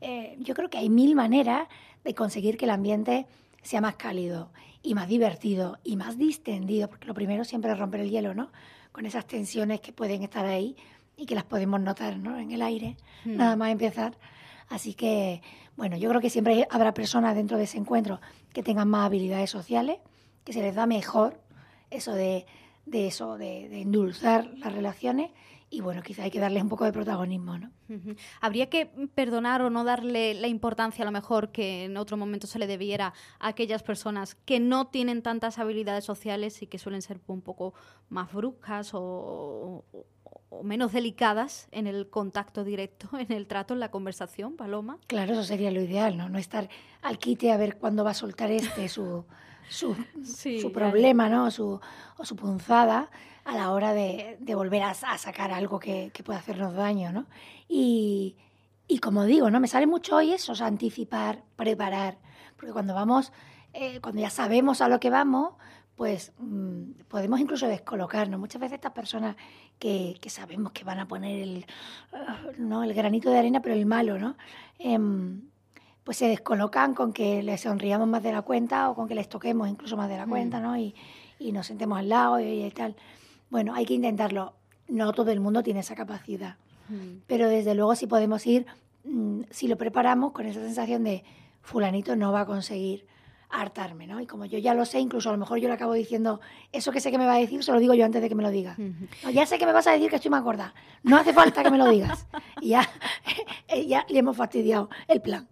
Eh, 0.00 0.36
yo 0.40 0.54
creo 0.54 0.70
que 0.70 0.78
hay 0.78 0.88
mil 0.88 1.14
maneras 1.14 1.68
de 2.02 2.14
conseguir 2.14 2.56
que 2.56 2.64
el 2.64 2.70
ambiente 2.70 3.26
sea 3.62 3.80
más 3.80 3.96
cálido 3.96 4.50
y 4.82 4.94
más 4.94 5.08
divertido 5.08 5.78
y 5.84 5.96
más 5.96 6.18
distendido, 6.18 6.88
porque 6.88 7.06
lo 7.06 7.14
primero 7.14 7.44
siempre 7.44 7.70
es 7.70 7.78
romper 7.78 8.00
el 8.00 8.10
hielo, 8.10 8.34
¿no? 8.34 8.50
Con 8.92 9.06
esas 9.06 9.26
tensiones 9.26 9.80
que 9.80 9.92
pueden 9.92 10.22
estar 10.22 10.46
ahí 10.46 10.74
y 11.20 11.26
que 11.26 11.34
las 11.34 11.44
podemos 11.44 11.80
notar 11.80 12.16
¿no? 12.16 12.38
en 12.38 12.50
el 12.50 12.62
aire, 12.62 12.96
hmm. 13.26 13.36
nada 13.36 13.54
más 13.54 13.70
empezar. 13.70 14.16
Así 14.68 14.94
que, 14.94 15.42
bueno, 15.76 15.96
yo 15.96 16.08
creo 16.08 16.20
que 16.20 16.30
siempre 16.30 16.66
habrá 16.70 16.94
personas 16.94 17.34
dentro 17.34 17.58
de 17.58 17.64
ese 17.64 17.76
encuentro 17.76 18.20
que 18.54 18.62
tengan 18.62 18.88
más 18.88 19.06
habilidades 19.06 19.50
sociales, 19.50 19.98
que 20.44 20.54
se 20.54 20.62
les 20.62 20.74
da 20.74 20.86
mejor 20.86 21.40
eso 21.90 22.14
de, 22.14 22.46
de 22.86 23.06
eso, 23.06 23.36
de, 23.36 23.82
endulzar 23.82 24.50
las 24.56 24.72
relaciones 24.72 25.30
y 25.72 25.82
bueno, 25.82 26.02
quizá 26.02 26.24
hay 26.24 26.32
que 26.32 26.40
darle 26.40 26.60
un 26.60 26.68
poco 26.68 26.84
de 26.84 26.92
protagonismo, 26.92 27.56
¿no? 27.56 27.70
Habría 28.40 28.68
que 28.68 28.86
perdonar 29.14 29.62
o 29.62 29.70
no 29.70 29.84
darle 29.84 30.34
la 30.34 30.48
importancia 30.48 31.02
a 31.02 31.06
lo 31.06 31.12
mejor 31.12 31.52
que 31.52 31.84
en 31.84 31.96
otro 31.96 32.16
momento 32.16 32.48
se 32.48 32.58
le 32.58 32.66
debiera 32.66 33.14
a 33.38 33.48
aquellas 33.48 33.84
personas 33.84 34.34
que 34.34 34.58
no 34.58 34.88
tienen 34.88 35.22
tantas 35.22 35.58
habilidades 35.58 36.04
sociales 36.04 36.62
y 36.62 36.66
que 36.66 36.78
suelen 36.78 37.02
ser 37.02 37.20
un 37.28 37.40
poco 37.40 37.74
más 38.08 38.32
bruscas 38.32 38.90
o, 38.94 39.84
o 40.50 40.64
menos 40.64 40.92
delicadas 40.92 41.68
en 41.70 41.86
el 41.86 42.10
contacto 42.10 42.64
directo, 42.64 43.08
en 43.18 43.32
el 43.32 43.46
trato, 43.46 43.72
en 43.72 43.80
la 43.80 43.90
conversación, 43.90 44.56
Paloma. 44.56 44.98
Claro, 45.06 45.32
eso 45.32 45.44
sería 45.44 45.70
lo 45.70 45.80
ideal, 45.80 46.16
¿no? 46.16 46.28
No 46.28 46.38
estar 46.38 46.68
al 47.02 47.18
quite 47.18 47.52
a 47.52 47.56
ver 47.56 47.78
cuándo 47.78 48.04
va 48.04 48.10
a 48.10 48.14
soltar 48.14 48.50
este 48.50 48.88
su, 48.88 49.24
su, 49.68 49.96
su 50.24 50.72
problema, 50.72 51.28
¿no? 51.28 51.50
Su, 51.50 51.80
o 52.18 52.24
su 52.24 52.36
punzada 52.36 53.10
a 53.44 53.54
la 53.54 53.72
hora 53.72 53.94
de, 53.94 54.36
de 54.40 54.54
volver 54.54 54.82
a, 54.82 54.94
sacar 54.94 55.52
algo 55.52 55.78
que, 55.78 56.10
que, 56.12 56.22
pueda 56.22 56.38
hacernos 56.38 56.74
daño, 56.74 57.12
¿no? 57.12 57.26
Y, 57.68 58.36
y, 58.86 58.98
como 58.98 59.24
digo, 59.24 59.50
¿no? 59.50 59.60
Me 59.60 59.68
sale 59.68 59.86
mucho 59.86 60.16
hoy 60.16 60.32
eso, 60.32 60.52
o 60.52 60.64
anticipar, 60.64 61.42
preparar, 61.56 62.18
porque 62.56 62.72
cuando 62.72 62.94
vamos, 62.94 63.32
eh, 63.72 64.00
cuando 64.00 64.20
ya 64.20 64.30
sabemos 64.30 64.80
a 64.80 64.88
lo 64.88 65.00
que 65.00 65.10
vamos, 65.10 65.54
pues 66.00 66.32
mm, 66.38 67.02
podemos 67.08 67.38
incluso 67.40 67.68
descolocarnos. 67.68 68.40
Muchas 68.40 68.58
veces 68.58 68.76
estas 68.76 68.92
personas 68.92 69.36
que, 69.78 70.18
sabemos 70.28 70.72
que 70.72 70.82
van 70.82 70.98
a 70.98 71.06
poner 71.06 71.42
el, 71.42 71.66
¿no? 72.56 72.84
el 72.84 72.94
granito 72.94 73.28
de 73.28 73.38
arena, 73.38 73.60
pero 73.60 73.74
el 73.74 73.84
malo, 73.84 74.18
¿no? 74.18 74.34
Em, 74.78 75.42
pues 76.02 76.16
se 76.16 76.26
descolocan 76.26 76.94
con 76.94 77.12
que 77.12 77.42
les 77.42 77.60
sonriamos 77.60 78.08
más 78.08 78.22
de 78.22 78.32
la 78.32 78.40
cuenta 78.40 78.88
o 78.88 78.94
con 78.94 79.08
que 79.08 79.14
les 79.14 79.28
toquemos 79.28 79.68
incluso 79.68 79.94
más 79.98 80.08
de 80.08 80.16
la 80.16 80.24
mm. 80.24 80.30
cuenta, 80.30 80.58
¿no? 80.58 80.74
Y, 80.78 80.94
nos 81.52 81.66
sentemos 81.66 81.98
al 81.98 82.08
lado 82.08 82.40
y, 82.40 82.70
tal. 82.70 82.96
Bueno, 83.50 83.74
hay 83.74 83.84
que 83.84 83.92
intentarlo. 83.92 84.54
No 84.88 85.12
todo 85.12 85.30
el 85.32 85.40
mundo 85.40 85.62
tiene 85.62 85.80
esa 85.80 85.94
capacidad. 85.94 86.56
Mm. 86.88 87.24
Pero 87.26 87.46
desde 87.50 87.74
luego 87.74 87.94
si 87.94 88.06
podemos 88.06 88.46
ir, 88.46 88.64
si 89.50 89.68
lo 89.68 89.76
preparamos 89.76 90.32
con 90.32 90.46
esa 90.46 90.62
sensación 90.62 91.04
de 91.04 91.24
fulanito 91.60 92.16
no 92.16 92.32
va 92.32 92.40
a 92.40 92.46
conseguir 92.46 93.09
hartarme, 93.50 94.06
¿no? 94.06 94.20
Y 94.20 94.26
como 94.26 94.44
yo 94.44 94.58
ya 94.58 94.74
lo 94.74 94.84
sé, 94.84 95.00
incluso 95.00 95.28
a 95.28 95.32
lo 95.32 95.38
mejor 95.38 95.58
yo 95.58 95.68
le 95.68 95.74
acabo 95.74 95.92
diciendo, 95.92 96.40
eso 96.72 96.92
que 96.92 97.00
sé 97.00 97.10
que 97.10 97.18
me 97.18 97.26
va 97.26 97.34
a 97.34 97.38
decir, 97.38 97.62
se 97.62 97.72
lo 97.72 97.78
digo 97.78 97.94
yo 97.94 98.04
antes 98.04 98.22
de 98.22 98.28
que 98.28 98.34
me 98.34 98.42
lo 98.42 98.50
diga. 98.50 98.76
ya 99.32 99.46
sé 99.46 99.58
que 99.58 99.66
me 99.66 99.72
vas 99.72 99.86
a 99.86 99.92
decir 99.92 100.08
que 100.10 100.16
estoy 100.16 100.30
más 100.30 100.42
gorda, 100.42 100.74
no 101.02 101.16
hace 101.16 101.32
falta 101.32 101.62
que 101.62 101.70
me 101.70 101.78
lo 101.78 101.88
digas. 101.88 102.26
Y 102.60 102.70
ya, 102.70 102.88
ya 103.86 104.06
le 104.08 104.18
hemos 104.18 104.36
fastidiado 104.36 104.88
el 105.08 105.20
plan. 105.20 105.48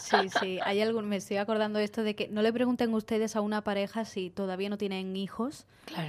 Sí, 0.00 0.16
sí. 0.40 0.58
Hay 0.64 0.80
algún, 0.80 1.08
me 1.08 1.16
estoy 1.16 1.36
acordando 1.36 1.78
esto 1.78 2.02
de 2.02 2.14
que 2.14 2.28
no 2.28 2.42
le 2.42 2.52
pregunten 2.52 2.92
ustedes 2.94 3.36
a 3.36 3.40
una 3.40 3.62
pareja 3.62 4.04
si 4.04 4.30
todavía 4.30 4.68
no 4.68 4.78
tienen 4.78 5.14
hijos, 5.16 5.66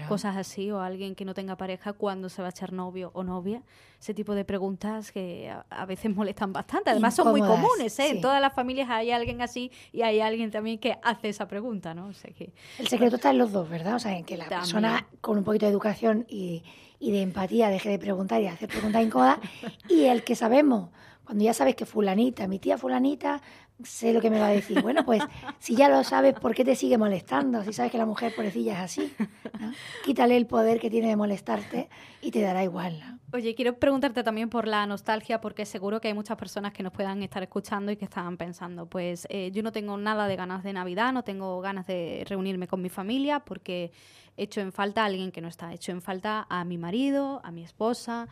cosas 0.07 0.37
así, 0.37 0.71
o 0.71 0.79
a 0.79 0.85
alguien 0.85 1.15
que 1.15 1.25
no 1.25 1.33
tenga 1.33 1.55
pareja 1.55 1.93
cuando 1.93 2.29
se 2.29 2.41
va 2.41 2.49
a 2.49 2.51
echar 2.51 2.73
novio 2.73 3.11
o 3.13 3.23
novia. 3.23 3.61
Ese 3.99 4.13
tipo 4.15 4.33
de 4.33 4.45
preguntas 4.45 5.11
que 5.11 5.53
a, 5.69 5.85
veces 5.85 6.15
molestan 6.15 6.51
bastante. 6.53 6.89
Además 6.89 7.15
son 7.15 7.29
muy 7.29 7.41
comunes, 7.41 7.97
¿eh? 7.99 8.09
En 8.09 8.21
todas 8.21 8.41
las 8.41 8.53
familias 8.53 8.89
hay 8.89 9.11
alguien 9.11 9.41
así 9.41 9.71
y 9.93 10.01
hay 10.01 10.21
alguien 10.21 10.49
también 10.49 10.79
que 10.79 10.97
hace 11.03 11.29
esa 11.29 11.47
pregunta, 11.47 11.93
¿no? 11.93 12.07
O 12.07 12.33
que, 12.35 12.51
el 12.79 12.87
secreto 12.87 13.17
está 13.17 13.29
en 13.29 13.37
los 13.37 13.51
dos, 13.51 13.69
¿verdad? 13.69 13.95
O 13.95 13.99
sea, 13.99 14.17
en 14.17 14.25
que 14.25 14.37
la 14.37 14.47
persona 14.47 15.07
con 15.21 15.37
un 15.37 15.43
poquito 15.43 15.67
de 15.67 15.71
educación 15.71 16.25
y, 16.27 16.63
y 16.99 17.11
de 17.11 17.21
empatía 17.21 17.69
deje 17.69 17.89
de 17.89 17.99
preguntar 17.99 18.41
y 18.41 18.47
hacer 18.47 18.69
preguntas 18.69 19.03
incómodas 19.03 19.39
y 19.87 20.05
el 20.05 20.23
que 20.23 20.35
sabemos 20.35 20.89
cuando 21.31 21.45
ya 21.45 21.53
sabes 21.53 21.77
que 21.77 21.85
fulanita, 21.85 22.45
mi 22.45 22.59
tía 22.59 22.77
fulanita, 22.77 23.41
sé 23.85 24.11
lo 24.11 24.19
que 24.19 24.29
me 24.29 24.37
va 24.37 24.47
a 24.47 24.51
decir. 24.51 24.81
Bueno, 24.81 25.05
pues 25.05 25.23
si 25.59 25.77
ya 25.77 25.87
lo 25.87 26.03
sabes, 26.03 26.33
¿por 26.33 26.53
qué 26.53 26.65
te 26.65 26.75
sigue 26.75 26.97
molestando? 26.97 27.63
Si 27.63 27.71
sabes 27.71 27.89
que 27.89 27.97
la 27.97 28.05
mujer 28.05 28.35
pobrecilla 28.35 28.73
es 28.73 28.79
así. 28.79 29.13
Quítale 30.03 30.35
el 30.35 30.45
poder 30.45 30.81
que 30.81 30.89
tiene 30.89 31.07
de 31.07 31.15
molestarte 31.15 31.87
y 32.21 32.31
te 32.31 32.41
dará 32.41 32.65
igual. 32.65 33.01
Oye, 33.31 33.55
quiero 33.55 33.79
preguntarte 33.79 34.25
también 34.25 34.49
por 34.49 34.67
la 34.67 34.85
nostalgia, 34.85 35.39
porque 35.39 35.65
seguro 35.65 36.01
que 36.01 36.09
hay 36.09 36.13
muchas 36.13 36.35
personas 36.35 36.73
que 36.73 36.83
nos 36.83 36.91
puedan 36.91 37.23
estar 37.23 37.41
escuchando 37.41 37.93
y 37.93 37.95
que 37.95 38.03
están 38.03 38.35
pensando, 38.35 38.87
pues 38.87 39.25
eh, 39.29 39.51
yo 39.53 39.63
no 39.63 39.71
tengo 39.71 39.95
nada 39.95 40.27
de 40.27 40.35
ganas 40.35 40.63
de 40.63 40.73
Navidad, 40.73 41.13
no 41.13 41.23
tengo 41.23 41.61
ganas 41.61 41.87
de 41.87 42.25
reunirme 42.27 42.67
con 42.67 42.81
mi 42.81 42.89
familia 42.89 43.39
porque 43.39 43.93
he 44.35 44.43
hecho 44.43 44.59
en 44.59 44.73
falta 44.73 45.03
a 45.03 45.05
alguien 45.05 45.31
que 45.31 45.39
no 45.39 45.47
está, 45.47 45.71
he 45.71 45.75
hecho 45.75 45.93
en 45.93 46.01
falta 46.01 46.45
a 46.49 46.65
mi 46.65 46.77
marido, 46.77 47.39
a 47.45 47.51
mi 47.51 47.63
esposa, 47.63 48.27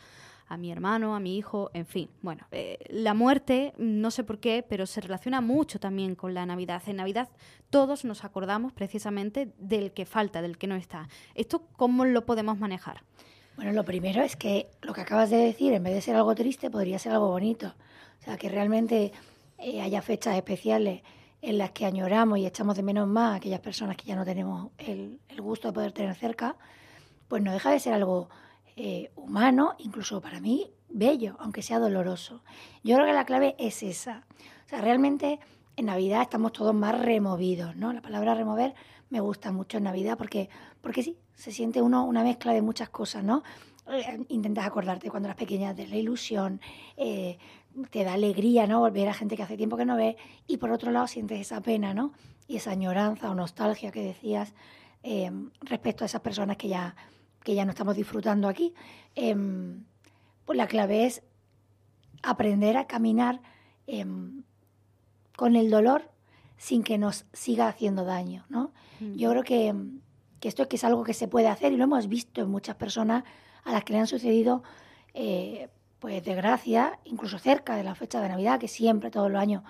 a 0.50 0.58
mi 0.58 0.72
hermano, 0.72 1.16
a 1.16 1.20
mi 1.20 1.38
hijo, 1.38 1.70
en 1.74 1.86
fin. 1.86 2.10
Bueno, 2.24 2.46
eh, 2.52 2.80
la 2.90 3.14
muerte, 3.14 3.74
no 3.78 4.10
sé 4.10 4.24
por 4.24 4.40
qué, 4.40 4.66
pero 4.68 4.88
se 4.88 5.00
relaciona 5.00 5.42
mucho 5.42 5.80
también 5.80 6.16
con 6.16 6.34
la 6.34 6.46
Navidad. 6.46 6.82
En 6.88 6.98
Navidad 6.98 7.30
todos 7.70 8.04
nos 8.04 8.26
acordamos 8.26 8.74
precisamente 8.74 9.54
del 9.60 9.92
que 9.92 10.08
falta, 10.08 10.42
del 10.42 10.58
que 10.58 10.66
no 10.66 10.76
está. 10.76 11.08
¿Esto 11.36 11.68
cómo 11.78 12.04
lo 12.04 12.26
podemos 12.26 12.58
manejar? 12.58 13.04
Bueno, 13.58 13.74
lo 13.74 13.86
primero 13.86 14.24
es 14.24 14.36
que 14.36 14.72
lo 14.82 14.94
que 14.94 15.02
acabas 15.02 15.30
de 15.30 15.38
decir, 15.38 15.72
en 15.74 15.84
vez 15.84 15.94
de 15.94 16.02
ser 16.02 16.16
algo 16.16 16.34
triste, 16.34 16.72
podría 16.72 16.98
ser 16.98 17.12
algo 17.12 17.28
bonito. 17.28 17.76
O 18.20 18.24
sea, 18.24 18.36
que 18.36 18.50
realmente 18.50 19.12
eh, 19.60 19.82
haya 19.82 20.02
fechas 20.02 20.36
especiales 20.36 21.04
en 21.44 21.60
las 21.60 21.72
que 21.72 21.86
añoramos 21.86 22.40
y 22.40 22.48
echamos 22.48 22.76
de 22.76 22.82
menos 22.82 23.08
más 23.08 23.34
a 23.34 23.36
aquellas 23.36 23.60
personas 23.60 23.98
que 23.98 24.06
ya 24.06 24.16
no 24.16 24.26
tenemos 24.26 24.72
el, 24.80 25.20
el 25.30 25.42
gusto 25.42 25.68
de 25.68 25.74
poder 25.74 25.92
tener 25.92 26.16
cerca, 26.16 26.56
pues 27.28 27.44
no 27.44 27.54
deja 27.54 27.70
de 27.70 27.80
ser 27.80 27.94
algo 27.94 28.30
eh, 28.82 29.12
humano, 29.18 29.76
incluso 29.80 30.22
para 30.22 30.40
mí, 30.40 30.72
bello, 30.88 31.36
aunque 31.40 31.62
sea 31.62 31.80
doloroso. 31.80 32.44
Yo 32.82 32.96
creo 32.96 33.08
que 33.08 33.12
la 33.12 33.26
clave 33.26 33.54
es 33.60 33.84
esa. 33.84 34.24
O 34.66 34.70
sea, 34.70 34.80
realmente 34.80 35.42
en 35.76 35.88
Navidad 35.88 36.22
estamos 36.22 36.54
todos 36.54 36.74
más 36.74 36.98
removidos, 36.98 37.76
¿no? 37.76 37.92
La 37.92 38.02
palabra 38.02 38.36
remover 38.36 38.74
me 39.10 39.20
gusta 39.20 39.52
mucho 39.52 39.80
en 39.80 39.84
Navidad 39.84 40.18
porque, 40.18 40.50
porque 40.80 41.04
sí, 41.04 41.18
se 41.36 41.52
siente 41.52 41.82
uno 41.82 42.06
una 42.06 42.24
mezcla 42.24 42.54
de 42.54 42.62
muchas 42.62 42.88
cosas, 42.88 43.22
¿no? 43.22 43.44
Eh, 43.92 44.24
intentas 44.30 44.66
acordarte 44.66 45.10
cuando 45.10 45.28
eras 45.28 45.38
pequeña 45.38 45.74
de 45.74 45.86
la 45.86 45.98
ilusión, 45.98 46.62
eh, 46.96 47.38
te 47.92 48.06
da 48.06 48.14
alegría, 48.14 48.66
¿no? 48.66 48.80
Volver 48.80 49.10
a 49.10 49.14
gente 49.14 49.36
que 49.36 49.44
hace 49.44 49.58
tiempo 49.58 49.76
que 49.76 49.84
no 49.84 49.98
ves 49.98 50.16
y 50.48 50.56
por 50.56 50.72
otro 50.72 50.94
lado 50.94 51.08
sientes 51.08 51.42
esa 51.42 51.60
pena, 51.60 51.94
¿no? 51.94 52.14
Y 52.48 52.56
esa 52.56 52.72
añoranza 52.72 53.30
o 53.30 53.36
nostalgia 53.36 53.92
que 53.92 54.04
decías 54.04 54.54
respecto 55.62 56.04
a 56.04 56.08
esas 56.08 56.22
personas 56.22 56.56
que 56.56 56.70
ya 56.70 56.96
que 57.44 57.56
ya 57.56 57.66
no 57.66 57.72
estamos 57.72 57.96
disfrutando 57.96 58.48
aquí, 58.48 58.74
em, 59.16 59.86
pues 60.46 60.58
la 60.58 60.68
clave 60.68 61.06
es 61.06 61.24
aprender 62.24 62.78
a 62.78 62.88
caminar 62.88 63.42
em, 63.88 64.44
con 65.36 65.56
el 65.56 65.70
dolor 65.70 66.12
sin 66.58 66.84
que 66.84 66.98
nos 66.98 67.26
siga 67.34 67.68
haciendo 67.68 68.04
daño, 68.04 68.46
¿no? 68.50 68.72
Yo 69.16 69.30
creo 69.32 69.44
que, 69.44 69.74
que 70.42 70.50
esto 70.50 70.68
que 70.68 70.76
es 70.76 70.84
algo 70.84 71.06
que 71.06 71.14
se 71.14 71.30
puede 71.30 71.48
hacer 71.48 71.72
y 71.72 71.78
lo 71.78 71.86
hemos 71.86 72.10
visto 72.10 72.42
en 72.42 72.52
muchas 72.52 72.76
personas 72.76 73.24
a 73.64 73.72
las 73.72 73.84
que 73.86 73.94
le 73.94 74.00
han 74.00 74.08
sucedido 74.08 74.62
eh, 75.14 75.70
pues 76.00 76.24
desgracia, 76.24 77.00
incluso 77.04 77.40
cerca 77.40 77.76
de 77.76 77.84
la 77.84 77.96
fecha 77.96 78.22
de 78.22 78.30
Navidad, 78.30 78.60
que 78.60 78.68
siempre, 78.68 79.12
todos 79.12 79.30
los 79.30 79.42
años, 79.42 79.64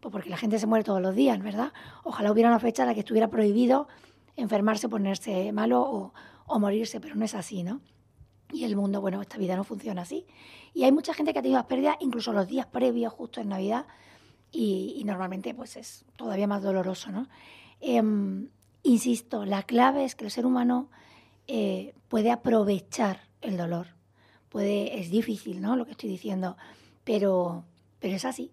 pues 0.00 0.12
porque 0.12 0.30
la 0.30 0.36
gente 0.36 0.58
se 0.58 0.66
muere 0.66 0.84
todos 0.84 1.00
los 1.00 1.14
días, 1.14 1.40
¿verdad? 1.40 1.72
Ojalá 2.02 2.32
hubiera 2.32 2.48
una 2.48 2.58
fecha 2.58 2.82
en 2.82 2.88
la 2.88 2.94
que 2.94 3.00
estuviera 3.00 3.28
prohibido 3.28 3.88
enfermarse, 4.36 4.88
ponerse 4.88 5.52
malo 5.52 5.82
o, 5.82 6.12
o 6.46 6.58
morirse, 6.58 7.00
pero 7.00 7.14
no 7.14 7.24
es 7.24 7.34
así, 7.34 7.62
¿no? 7.62 7.80
Y 8.52 8.64
el 8.64 8.76
mundo, 8.76 9.00
bueno, 9.00 9.20
esta 9.20 9.38
vida 9.38 9.56
no 9.56 9.64
funciona 9.64 10.02
así. 10.02 10.26
Y 10.72 10.84
hay 10.84 10.92
mucha 10.92 11.14
gente 11.14 11.32
que 11.32 11.40
ha 11.40 11.42
tenido 11.42 11.58
las 11.58 11.66
pérdidas 11.66 11.96
incluso 12.00 12.32
los 12.32 12.46
días 12.46 12.66
previos, 12.66 13.12
justo 13.12 13.40
en 13.40 13.48
Navidad, 13.48 13.86
y, 14.52 15.02
normalmente 15.04 15.54
pues 15.54 15.76
es 15.76 16.04
todavía 16.16 16.46
más 16.46 16.62
doloroso, 16.62 17.10
¿no? 17.10 17.28
Em, 17.80 18.48
insisto, 18.82 19.44
la 19.44 19.64
clave 19.64 20.04
es 20.04 20.14
que 20.14 20.24
el 20.24 20.30
ser 20.30 20.46
humano 20.46 20.88
eh, 21.46 21.94
puede 22.08 22.30
aprovechar 22.30 23.20
el 23.42 23.56
dolor. 23.56 23.88
Puede, 24.48 24.98
es 25.00 25.10
difícil, 25.10 25.60
¿no? 25.60 25.76
Lo 25.76 25.84
que 25.84 25.90
estoy 25.90 26.08
diciendo, 26.08 26.56
pero, 27.04 27.64
pero 27.98 28.16
es 28.16 28.24
así. 28.24 28.52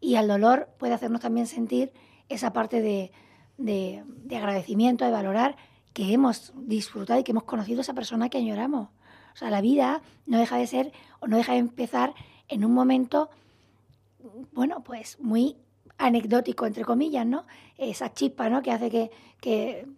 Y 0.00 0.16
al 0.16 0.26
dolor 0.26 0.70
puede 0.78 0.94
hacernos 0.94 1.20
también 1.20 1.46
sentir 1.46 1.92
esa 2.28 2.52
parte 2.52 2.80
de, 2.80 3.12
de, 3.58 4.02
de 4.06 4.36
agradecimiento, 4.36 5.04
de 5.04 5.10
valorar 5.10 5.56
que 5.92 6.12
hemos 6.12 6.52
disfrutado 6.56 7.20
y 7.20 7.24
que 7.24 7.32
hemos 7.32 7.44
conocido 7.44 7.80
a 7.80 7.82
esa 7.82 7.94
persona 7.94 8.28
que 8.28 8.38
añoramos. 8.38 8.88
O 9.34 9.36
sea, 9.36 9.50
la 9.50 9.60
vida 9.60 10.02
no 10.26 10.38
deja 10.38 10.56
de 10.56 10.66
ser 10.66 10.92
o 11.20 11.26
no 11.26 11.36
deja 11.36 11.52
de 11.52 11.58
empezar 11.58 12.14
en 12.48 12.64
un 12.64 12.72
momento, 12.72 13.30
bueno, 14.52 14.82
pues 14.82 15.18
muy 15.20 15.56
anecdótico, 15.98 16.66
entre 16.66 16.84
comillas, 16.84 17.26
¿no? 17.26 17.44
Esa 17.76 18.12
chispa, 18.12 18.48
¿no? 18.48 18.62
Que 18.62 18.72
hace 18.72 18.90
que, 18.90 19.10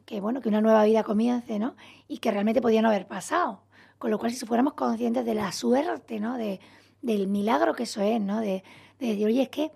que, 0.04 0.20
bueno, 0.20 0.40
que 0.40 0.48
una 0.48 0.60
nueva 0.60 0.84
vida 0.84 1.02
comience, 1.02 1.58
¿no? 1.58 1.74
Y 2.08 2.18
que 2.18 2.30
realmente 2.30 2.60
podía 2.60 2.82
no 2.82 2.88
haber 2.88 3.06
pasado. 3.06 3.62
Con 3.98 4.10
lo 4.10 4.18
cual, 4.18 4.32
si 4.32 4.44
fuéramos 4.44 4.74
conscientes 4.74 5.24
de 5.24 5.34
la 5.34 5.52
suerte, 5.52 6.20
¿no? 6.20 6.36
De, 6.36 6.60
del 7.02 7.28
milagro 7.28 7.74
que 7.74 7.84
eso 7.84 8.02
es, 8.02 8.20
¿no? 8.20 8.40
De, 8.40 8.64
de, 8.98 9.06
decir, 9.06 9.26
oye, 9.26 9.42
es 9.42 9.48
que 9.48 9.70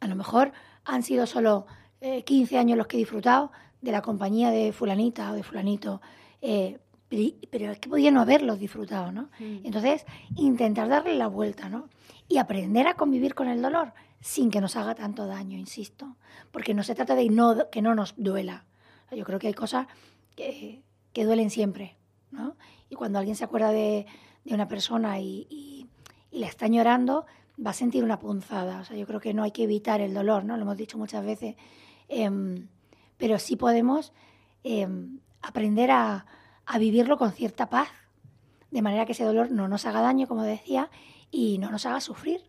a 0.00 0.06
lo 0.06 0.16
mejor 0.16 0.52
han 0.84 1.02
sido 1.02 1.26
solo 1.26 1.66
15 2.00 2.54
eh, 2.54 2.58
años 2.58 2.76
los 2.76 2.86
que 2.86 2.96
he 2.96 3.00
disfrutado 3.00 3.52
de 3.82 3.92
la 3.92 4.00
compañía 4.00 4.50
de 4.50 4.72
fulanita 4.72 5.32
o 5.32 5.34
de 5.34 5.42
fulanito, 5.42 6.00
eh, 6.40 6.78
pero 7.50 7.72
es 7.72 7.78
que 7.78 7.90
podía 7.90 8.10
no 8.10 8.22
haberlos 8.22 8.58
disfrutado, 8.58 9.12
¿no? 9.12 9.28
Mm. 9.38 9.58
Entonces, 9.64 10.06
intentar 10.36 10.88
darle 10.88 11.14
la 11.14 11.26
vuelta, 11.26 11.68
¿no? 11.68 11.88
Y 12.26 12.38
aprender 12.38 12.86
a 12.86 12.94
convivir 12.94 13.34
con 13.34 13.48
el 13.48 13.60
dolor 13.60 13.92
sin 14.20 14.50
que 14.50 14.60
nos 14.60 14.76
haga 14.76 14.94
tanto 14.94 15.26
daño, 15.26 15.58
insisto. 15.58 16.16
Porque 16.50 16.72
no 16.72 16.82
se 16.82 16.94
trata 16.94 17.14
de 17.14 17.28
no, 17.28 17.68
que 17.70 17.82
no 17.82 17.94
nos 17.94 18.14
duela. 18.16 18.64
Yo 19.10 19.24
creo 19.24 19.38
que 19.38 19.48
hay 19.48 19.54
cosas 19.54 19.88
que, 20.36 20.82
que 21.12 21.24
duelen 21.24 21.50
siempre, 21.50 21.96
¿no? 22.30 22.56
Y 22.88 22.94
cuando 22.94 23.18
alguien 23.18 23.36
se 23.36 23.44
acuerda 23.44 23.72
de, 23.72 24.06
de 24.44 24.54
una 24.54 24.68
persona 24.68 25.20
y, 25.20 25.46
y, 25.50 25.86
y, 26.30 26.38
la 26.38 26.46
está 26.46 26.66
llorando, 26.66 27.26
va 27.64 27.72
a 27.72 27.74
sentir 27.74 28.04
una 28.04 28.18
punzada. 28.18 28.80
O 28.80 28.84
sea, 28.84 28.96
yo 28.96 29.06
creo 29.06 29.20
que 29.20 29.34
no 29.34 29.42
hay 29.42 29.50
que 29.50 29.64
evitar 29.64 30.00
el 30.00 30.14
dolor, 30.14 30.44
¿no? 30.44 30.56
Lo 30.56 30.62
hemos 30.62 30.78
dicho 30.78 30.96
muchas 30.96 31.24
veces. 31.26 31.56
Eh, 32.08 32.30
pero 33.18 33.38
sí 33.38 33.56
podemos 33.56 34.12
eh, 34.64 34.88
aprender 35.40 35.90
a, 35.90 36.26
vivirlo 36.78 37.18
con 37.18 37.32
cierta 37.32 37.68
paz, 37.68 37.88
de 38.70 38.80
manera 38.80 39.04
que 39.04 39.12
ese 39.12 39.24
dolor 39.24 39.50
no 39.50 39.68
nos 39.68 39.84
haga 39.84 40.00
daño, 40.00 40.26
como 40.26 40.42
decía, 40.42 40.90
y 41.30 41.58
no 41.58 41.70
nos 41.70 41.84
haga 41.84 42.00
sufrir, 42.00 42.40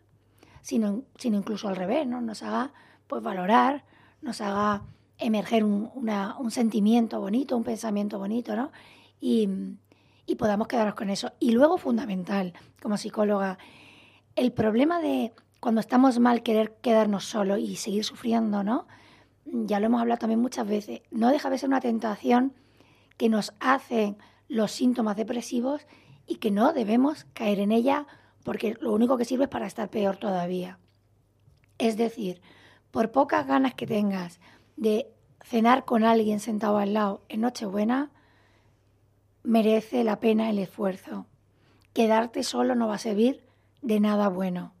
sino, 0.62 1.04
incluso 1.22 1.68
al 1.68 1.76
revés, 1.76 2.06
¿no? 2.06 2.22
nos 2.22 2.42
haga 2.42 2.72
pues, 3.06 3.22
valorar, 3.22 3.84
nos 4.22 4.40
haga 4.40 4.82
emerger 5.18 5.62
un 5.64 6.50
sentimiento 6.50 7.20
bonito, 7.20 7.56
un 7.56 7.64
pensamiento 7.64 8.18
bonito, 8.18 8.56
¿no? 8.56 8.72
Y, 9.20 9.48
y 10.26 10.36
podamos 10.36 10.68
quedarnos 10.68 10.94
con 10.94 11.10
eso. 11.10 11.32
Y 11.38 11.52
luego, 11.52 11.78
fundamental, 11.78 12.54
como 12.82 12.96
psicóloga, 12.96 13.58
el 14.36 14.52
problema 14.52 15.00
de 15.00 15.32
cuando 15.60 15.80
estamos 15.80 16.18
mal 16.18 16.42
querer 16.42 16.76
quedarnos 16.82 17.24
solos 17.24 17.58
y 17.58 17.76
seguir 17.76 18.04
sufriendo, 18.04 18.64
¿no? 18.64 18.86
Ya 19.46 19.80
lo 19.80 19.86
hemos 19.86 20.00
hablado 20.00 20.18
también 20.18 20.40
muchas 20.40 20.66
veces, 20.66 21.02
no 21.10 21.30
deja 21.30 21.50
de 21.50 21.58
ser 21.58 21.68
una 21.68 21.80
tentación 21.80 22.54
que 23.16 23.28
nos 23.28 23.52
hacen 23.60 24.16
los 24.48 24.72
síntomas 24.72 25.16
depresivos 25.16 25.86
y 26.26 26.36
que 26.36 26.50
no 26.50 26.72
debemos 26.72 27.26
caer 27.34 27.60
en 27.60 27.72
ella 27.72 28.06
porque 28.42 28.76
lo 28.80 28.92
único 28.92 29.16
que 29.16 29.24
sirve 29.24 29.44
es 29.44 29.50
para 29.50 29.66
estar 29.66 29.88
peor 29.88 30.16
todavía. 30.16 30.78
Es 31.78 31.96
decir, 31.96 32.40
por 32.90 33.10
pocas 33.10 33.46
ganas 33.46 33.74
que 33.74 33.86
tengas 33.86 34.38
de 34.76 35.10
cenar 35.42 35.84
con 35.84 36.04
alguien 36.04 36.40
sentado 36.40 36.78
al 36.78 36.94
lado 36.94 37.22
en 37.28 37.40
Nochebuena, 37.40 38.10
merece 39.42 40.04
la 40.04 40.20
pena 40.20 40.50
el 40.50 40.58
esfuerzo. 40.58 41.26
Quedarte 41.92 42.42
solo 42.42 42.74
no 42.74 42.88
va 42.88 42.94
a 42.94 42.98
servir 42.98 43.42
de 43.82 44.00
nada 44.00 44.28
bueno. 44.28 44.72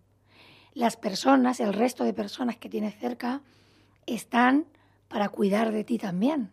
Las 0.72 0.96
personas, 0.96 1.60
el 1.60 1.72
resto 1.72 2.04
de 2.04 2.14
personas 2.14 2.56
que 2.56 2.68
tienes 2.68 2.98
cerca, 2.98 3.42
están 4.06 4.66
para 5.08 5.28
cuidar 5.28 5.72
de 5.72 5.84
ti 5.84 5.98
también. 5.98 6.50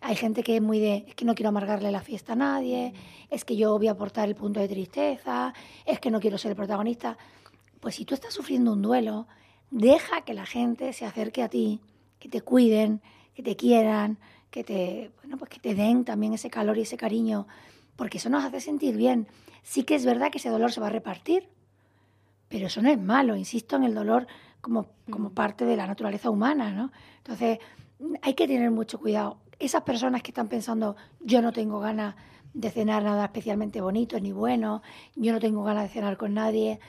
Hay 0.00 0.16
gente 0.16 0.42
que 0.42 0.56
es 0.56 0.62
muy 0.62 0.80
de, 0.80 1.06
es 1.08 1.14
que 1.14 1.24
no 1.24 1.34
quiero 1.34 1.48
amargarle 1.48 1.90
la 1.90 2.02
fiesta 2.02 2.34
a 2.34 2.36
nadie, 2.36 2.92
es 3.30 3.44
que 3.44 3.56
yo 3.56 3.78
voy 3.78 3.88
a 3.88 3.92
aportar 3.92 4.28
el 4.28 4.34
punto 4.34 4.60
de 4.60 4.68
tristeza, 4.68 5.54
es 5.86 5.98
que 5.98 6.10
no 6.10 6.20
quiero 6.20 6.36
ser 6.36 6.50
el 6.50 6.56
protagonista. 6.56 7.16
Pues 7.80 7.94
si 7.94 8.04
tú 8.04 8.14
estás 8.14 8.34
sufriendo 8.34 8.74
un 8.74 8.82
duelo, 8.82 9.26
deja 9.70 10.22
que 10.22 10.34
la 10.34 10.44
gente 10.44 10.92
se 10.92 11.06
acerque 11.06 11.42
a 11.42 11.48
ti, 11.48 11.80
que 12.18 12.28
te 12.28 12.42
cuiden, 12.42 13.00
que 13.34 13.42
te 13.42 13.56
quieran, 13.56 14.18
que 14.50 14.62
te, 14.62 15.10
bueno, 15.22 15.38
pues 15.38 15.50
que 15.50 15.58
te 15.58 15.74
den 15.74 16.04
también 16.04 16.34
ese 16.34 16.50
calor 16.50 16.76
y 16.78 16.82
ese 16.82 16.96
cariño, 16.96 17.46
porque 17.96 18.18
eso 18.18 18.28
nos 18.28 18.44
hace 18.44 18.60
sentir 18.60 18.96
bien. 18.96 19.26
Sí 19.62 19.84
que 19.84 19.94
es 19.94 20.04
verdad 20.04 20.30
que 20.30 20.38
ese 20.38 20.50
dolor 20.50 20.70
se 20.70 20.80
va 20.80 20.88
a 20.88 20.90
repartir, 20.90 21.48
pero 22.48 22.66
eso 22.66 22.82
no 22.82 22.90
es 22.90 23.00
malo, 23.00 23.36
insisto 23.36 23.76
en 23.76 23.84
el 23.84 23.94
dolor 23.94 24.26
como, 24.64 24.86
como 25.10 25.30
parte 25.30 25.66
de 25.66 25.76
la 25.76 25.86
naturaleza 25.86 26.30
humana, 26.30 26.72
¿no? 26.72 26.90
Entonces, 27.18 27.58
hay 28.22 28.34
que 28.34 28.48
tener 28.48 28.70
mucho 28.70 28.98
cuidado 28.98 29.38
esas 29.58 29.82
personas 29.82 30.22
que 30.22 30.30
están 30.30 30.48
pensando, 30.48 30.96
yo 31.20 31.42
no 31.42 31.52
tengo 31.52 31.80
ganas 31.80 32.16
de 32.54 32.70
cenar 32.70 33.02
nada 33.02 33.24
especialmente 33.24 33.80
bonito 33.80 34.18
ni 34.18 34.32
bueno, 34.32 34.82
yo 35.16 35.32
no 35.32 35.40
tengo 35.40 35.62
ganas 35.64 35.84
de 35.84 35.88
cenar 35.90 36.16
con 36.16 36.34
nadie, 36.34 36.80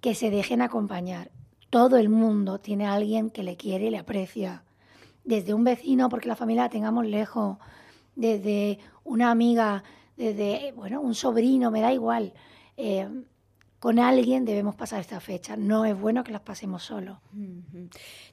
que 0.00 0.14
se 0.14 0.30
dejen 0.30 0.62
acompañar. 0.62 1.30
Todo 1.68 1.98
el 1.98 2.08
mundo 2.08 2.58
tiene 2.58 2.86
a 2.86 2.94
alguien 2.94 3.30
que 3.30 3.42
le 3.42 3.56
quiere 3.56 3.86
y 3.86 3.90
le 3.90 3.98
aprecia. 3.98 4.64
Desde 5.24 5.52
un 5.52 5.62
vecino, 5.62 6.08
porque 6.08 6.28
la 6.28 6.36
familia 6.36 6.64
la 6.64 6.68
tengamos 6.70 7.06
lejos, 7.06 7.58
desde 8.16 8.78
una 9.04 9.30
amiga, 9.30 9.84
desde, 10.16 10.72
bueno, 10.72 11.00
un 11.00 11.14
sobrino, 11.14 11.70
me 11.70 11.80
da 11.80 11.92
igual. 11.92 12.32
Eh, 12.76 13.08
con 13.80 13.98
alguien 13.98 14.44
debemos 14.44 14.74
pasar 14.74 15.00
esta 15.00 15.20
fecha. 15.20 15.56
No 15.56 15.86
es 15.86 15.98
bueno 15.98 16.22
que 16.22 16.32
las 16.32 16.42
pasemos 16.42 16.82
solos. 16.82 17.18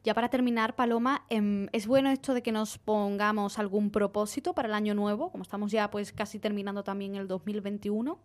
Ya 0.03 0.13
para 0.13 0.29
terminar, 0.29 0.75
Paloma, 0.75 1.23
em, 1.29 1.67
¿es 1.71 1.87
bueno 1.87 2.09
esto 2.11 2.33
de 2.33 2.43
que 2.43 2.51
nos 2.51 2.77
pongamos 2.77 3.57
algún 3.57 3.89
propósito 3.89 4.53
para 4.53 4.67
el 4.67 4.73
año 4.73 4.93
nuevo? 4.93 5.31
Como 5.31 5.43
estamos 5.43 5.71
ya 5.71 5.89
pues 5.89 6.11
casi 6.11 6.37
terminando 6.37 6.83
también 6.83 7.15
el 7.15 7.29
2021. 7.29 8.19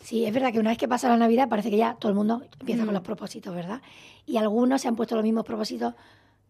Sí, 0.00 0.26
es 0.26 0.34
verdad 0.34 0.52
que 0.52 0.58
una 0.58 0.70
vez 0.70 0.78
que 0.78 0.86
pasa 0.86 1.08
la 1.08 1.16
Navidad 1.16 1.48
parece 1.48 1.70
que 1.70 1.78
ya 1.78 1.94
todo 1.94 2.10
el 2.10 2.16
mundo 2.16 2.42
empieza 2.60 2.84
con 2.84 2.92
mm. 2.92 2.96
los 2.96 3.02
propósitos, 3.02 3.54
¿verdad? 3.54 3.80
Y 4.26 4.36
algunos 4.36 4.82
se 4.82 4.88
han 4.88 4.96
puesto 4.96 5.14
los 5.14 5.24
mismos 5.24 5.44
propósitos 5.44 5.94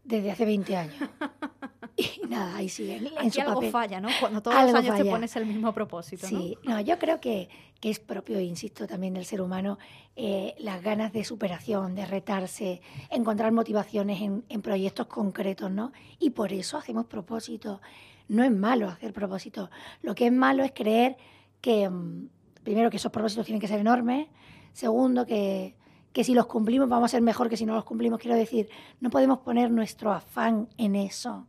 desde 0.03 0.33
hace 0.33 0.45
20 0.45 0.77
años. 0.77 0.95
y 2.23 2.27
nada, 2.29 2.57
ahí 2.57 2.69
sigue. 2.69 2.97
En 2.97 3.09
Aquí 3.19 3.41
algo 3.41 3.63
falla, 3.71 4.01
¿no? 4.01 4.09
Cuando 4.21 4.43
todos 4.43 4.57
los 4.63 4.75
años 4.75 4.97
te 4.97 5.05
pones 5.05 5.35
el 5.37 5.47
mismo 5.47 5.73
propósito. 5.73 6.27
Sí, 6.27 6.57
no, 6.65 6.81
yo 6.81 6.99
creo 6.99 7.21
que, 7.21 7.49
que, 7.81 7.91
es 7.91 8.01
propio, 8.01 8.39
insisto, 8.41 8.87
también 8.87 9.15
del 9.15 9.25
ser 9.25 9.41
humano 9.41 9.79
eh, 10.15 10.55
las 10.59 10.83
ganas 10.83 11.13
de 11.13 11.25
superación, 11.25 11.95
de 11.95 12.05
retarse, 12.05 12.83
encontrar 13.11 13.53
motivaciones 13.53 14.21
en, 14.21 14.45
en, 14.49 14.63
proyectos 14.63 15.07
concretos, 15.07 15.71
¿no? 15.71 15.93
Y 16.19 16.31
por 16.31 16.53
eso 16.53 16.77
hacemos 16.77 17.07
propósitos. 17.07 17.81
No 18.29 18.43
es 18.45 18.51
malo 18.51 18.89
hacer 18.89 19.13
propósitos. 19.13 19.71
Lo 20.03 20.15
que 20.15 20.27
es 20.27 20.33
malo 20.33 20.65
es 20.65 20.73
creer 20.73 21.17
que, 21.61 21.89
mm, 21.89 22.29
primero, 22.63 22.91
que 22.91 22.99
esos 22.99 23.13
propósitos 23.13 23.47
tienen 23.47 23.61
que 23.61 23.69
ser 23.69 23.81
enormes. 23.81 24.27
Segundo, 24.73 25.25
que 25.25 25.75
que 26.17 26.25
si 26.25 26.33
los 26.33 26.47
cumplimos 26.47 26.89
vamos 26.89 27.11
a 27.11 27.13
ser 27.13 27.21
mejor 27.21 27.51
que 27.51 27.59
si 27.59 27.67
no 27.67 27.75
los 27.75 27.85
cumplimos. 27.85 28.19
Quiero 28.19 28.39
decir, 28.39 28.71
no 29.01 29.11
podemos 29.11 29.41
poner 29.41 29.71
nuestro 29.71 30.15
afán 30.15 30.67
en 30.79 30.97
eso. 30.97 31.47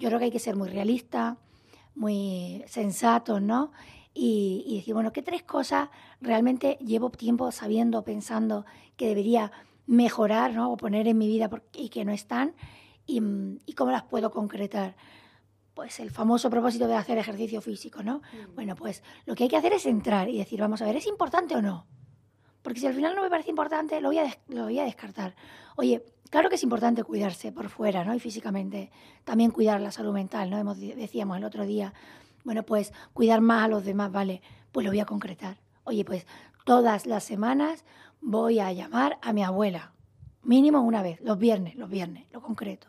Yo 0.00 0.08
creo 0.08 0.18
que 0.18 0.24
hay 0.24 0.30
que 0.30 0.38
ser 0.38 0.56
muy 0.56 0.70
realista, 0.70 1.36
muy 1.94 2.64
sensato, 2.66 3.38
¿no? 3.38 3.70
Y, 4.14 4.76
decir, 4.78 4.94
bueno, 4.94 5.12
¿qué 5.12 5.22
tres 5.22 5.42
cosas 5.42 5.90
realmente 6.22 6.78
llevo 6.80 7.10
tiempo 7.10 7.52
sabiendo, 7.52 8.02
pensando 8.02 8.64
que 8.96 9.08
debería 9.08 9.52
mejorar, 9.86 10.54
¿no? 10.54 10.72
O 10.72 10.78
poner 10.78 11.06
en 11.06 11.18
mi 11.18 11.28
vida 11.28 11.50
y 11.74 11.90
que 11.90 12.06
no 12.06 12.12
están, 12.12 12.54
y, 13.06 13.20
y 13.66 13.74
cómo 13.74 13.92
las 13.92 14.04
puedo 14.04 14.30
concretar 14.30 14.96
pues 15.74 16.00
el 16.00 16.10
famoso 16.10 16.48
propósito 16.48 16.88
de 16.88 16.94
hacer 16.94 17.18
ejercicio 17.18 17.60
físico, 17.60 18.02
¿no? 18.02 18.18
Mm. 18.18 18.54
Bueno, 18.54 18.76
pues 18.76 19.02
lo 19.26 19.34
que 19.34 19.44
hay 19.44 19.50
que 19.50 19.56
hacer 19.58 19.74
es 19.74 19.84
entrar 19.84 20.30
y 20.30 20.38
decir, 20.38 20.60
vamos 20.60 20.80
a 20.80 20.86
ver, 20.86 20.96
¿es 20.96 21.06
importante 21.06 21.54
o 21.54 21.62
no? 21.62 21.86
Porque 22.62 22.80
si 22.80 22.86
al 22.86 22.94
final 22.94 23.14
no 23.14 23.22
me 23.22 23.30
parece 23.30 23.50
importante, 23.50 24.00
lo 24.00 24.08
voy 24.08 24.18
a, 24.18 24.38
lo 24.48 24.64
voy 24.64 24.78
a 24.78 24.84
descartar. 24.84 25.34
Oye, 25.76 26.04
claro 26.30 26.48
que 26.48 26.56
es 26.56 26.62
importante 26.62 27.04
cuidarse 27.04 27.52
por 27.52 27.68
fuera, 27.68 28.04
¿no? 28.04 28.14
Y 28.14 28.20
físicamente. 28.20 28.90
También 29.24 29.50
cuidar 29.50 29.80
la 29.80 29.92
salud 29.92 30.12
mental, 30.12 30.50
¿no? 30.50 30.74
Decíamos 30.74 31.38
el 31.38 31.44
otro 31.44 31.64
día, 31.64 31.94
bueno, 32.44 32.62
pues 32.62 32.92
cuidar 33.12 33.40
más 33.40 33.64
a 33.64 33.68
los 33.68 33.84
demás, 33.84 34.12
¿vale? 34.12 34.42
Pues 34.72 34.84
lo 34.84 34.90
voy 34.90 35.00
a 35.00 35.06
concretar. 35.06 35.58
Oye, 35.84 36.04
pues 36.04 36.26
todas 36.64 37.06
las 37.06 37.24
semanas 37.24 37.84
voy 38.20 38.60
a 38.60 38.72
llamar 38.72 39.18
a 39.22 39.32
mi 39.32 39.42
abuela, 39.42 39.92
mínimo 40.42 40.80
una 40.80 41.02
vez, 41.02 41.20
los 41.22 41.38
viernes, 41.38 41.74
los 41.76 41.88
viernes, 41.88 42.26
lo 42.32 42.40
concreto. 42.42 42.88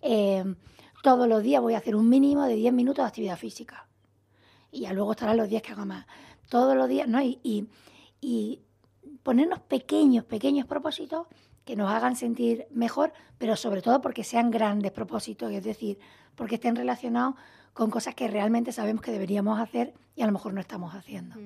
Eh, 0.00 0.44
todos 1.02 1.28
los 1.28 1.42
días 1.42 1.60
voy 1.60 1.74
a 1.74 1.78
hacer 1.78 1.96
un 1.96 2.08
mínimo 2.08 2.44
de 2.44 2.54
10 2.54 2.72
minutos 2.72 3.04
de 3.04 3.08
actividad 3.08 3.36
física. 3.36 3.86
Y 4.70 4.82
ya 4.82 4.92
luego 4.92 5.12
estarán 5.12 5.36
los 5.36 5.48
días 5.48 5.62
que 5.62 5.72
haga 5.72 5.84
más. 5.84 6.06
Todos 6.48 6.76
los 6.76 6.88
días, 6.88 7.08
¿no? 7.08 7.20
Y, 7.22 7.68
ponernos 9.22 9.60
pequeños, 9.60 10.24
pequeños 10.24 10.66
propósitos 10.66 11.26
que 11.64 11.76
nos 11.76 11.90
hagan 11.90 12.16
sentir 12.16 12.66
mejor, 12.70 13.12
pero 13.38 13.56
sobre 13.56 13.82
todo 13.82 14.00
porque 14.00 14.24
sean 14.24 14.50
grandes 14.50 14.90
propósitos, 14.90 15.52
es 15.52 15.62
decir, 15.62 15.98
porque 16.34 16.56
estén 16.56 16.76
relacionados 16.76 17.34
con 17.72 17.90
cosas 17.90 18.14
que 18.14 18.28
realmente 18.28 18.72
sabemos 18.72 19.02
que 19.02 19.12
deberíamos 19.12 19.58
hacer 19.60 19.94
y 20.16 20.22
a 20.22 20.26
lo 20.26 20.32
mejor 20.32 20.52
no 20.54 20.60
estamos 20.60 20.94
haciendo. 20.94 21.36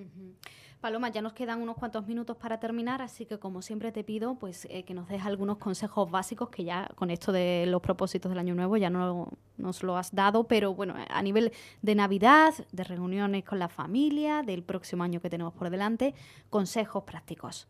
Paloma, 0.80 1.08
ya 1.08 1.22
nos 1.22 1.32
quedan 1.32 1.62
unos 1.62 1.76
cuantos 1.76 2.06
minutos 2.06 2.36
para 2.36 2.60
terminar, 2.60 3.02
así 3.02 3.26
que 3.26 3.38
como 3.38 3.62
siempre 3.62 3.92
te 3.92 4.04
pido 4.04 4.34
pues 4.34 4.66
eh, 4.70 4.84
que 4.84 4.94
nos 4.94 5.08
des 5.08 5.24
algunos 5.24 5.58
consejos 5.58 6.10
básicos 6.10 6.50
que 6.50 6.64
ya 6.64 6.88
con 6.94 7.10
esto 7.10 7.32
de 7.32 7.64
los 7.66 7.80
propósitos 7.80 8.30
del 8.30 8.38
año 8.38 8.54
nuevo 8.54 8.76
ya 8.76 8.90
no 8.90 9.28
nos 9.56 9.82
lo 9.82 9.96
has 9.96 10.14
dado, 10.14 10.44
pero 10.44 10.74
bueno, 10.74 10.94
a 11.08 11.22
nivel 11.22 11.52
de 11.82 11.94
Navidad, 11.94 12.54
de 12.72 12.84
reuniones 12.84 13.44
con 13.44 13.58
la 13.58 13.68
familia, 13.68 14.42
del 14.42 14.62
próximo 14.62 15.02
año 15.02 15.20
que 15.20 15.30
tenemos 15.30 15.54
por 15.54 15.70
delante, 15.70 16.14
consejos 16.50 17.04
prácticos. 17.04 17.66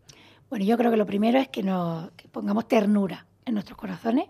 Bueno, 0.50 0.64
yo 0.64 0.76
creo 0.76 0.90
que 0.90 0.96
lo 0.96 1.06
primero 1.06 1.38
es 1.38 1.48
que 1.48 1.62
nos 1.62 2.10
pongamos 2.32 2.68
ternura 2.68 3.26
en 3.44 3.54
nuestros 3.54 3.78
corazones 3.78 4.28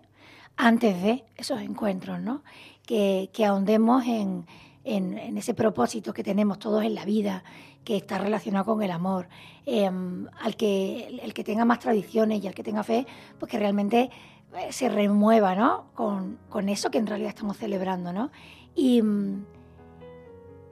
antes 0.57 1.03
de 1.03 1.25
esos 1.37 1.61
encuentros, 1.61 2.21
¿no? 2.21 2.43
Que, 2.87 3.31
ahondemos 3.47 4.05
en, 4.07 4.47
en, 4.87 5.37
ese 5.37 5.53
propósito 5.53 6.15
que 6.15 6.23
tenemos 6.23 6.59
todos 6.59 6.85
en 6.85 6.95
la 6.95 7.05
vida 7.05 7.43
que 7.85 7.97
está 7.97 8.19
relacionado 8.19 8.65
con 8.65 8.83
el 8.83 8.91
amor, 8.91 9.29
em, 9.67 10.27
al 10.41 10.57
que 10.57 11.21
el 11.23 11.35
que 11.35 11.45
tenga 11.45 11.65
más 11.65 11.81
tradiciones 11.81 12.43
y 12.43 12.47
al 12.47 12.55
que 12.55 12.63
tenga 12.63 12.83
fe, 12.85 13.07
pues 13.39 13.51
que 13.51 13.59
realmente 13.59 14.11
eh, 14.57 14.73
se 14.73 14.89
remueva, 14.89 15.55
¿no? 15.55 15.87
Con, 15.95 16.69
eso 16.69 16.91
que 16.91 16.99
en 16.99 17.07
realidad 17.07 17.31
estamos 17.31 17.57
celebrando, 17.57 18.13
¿no? 18.13 18.31
Y, 18.75 19.03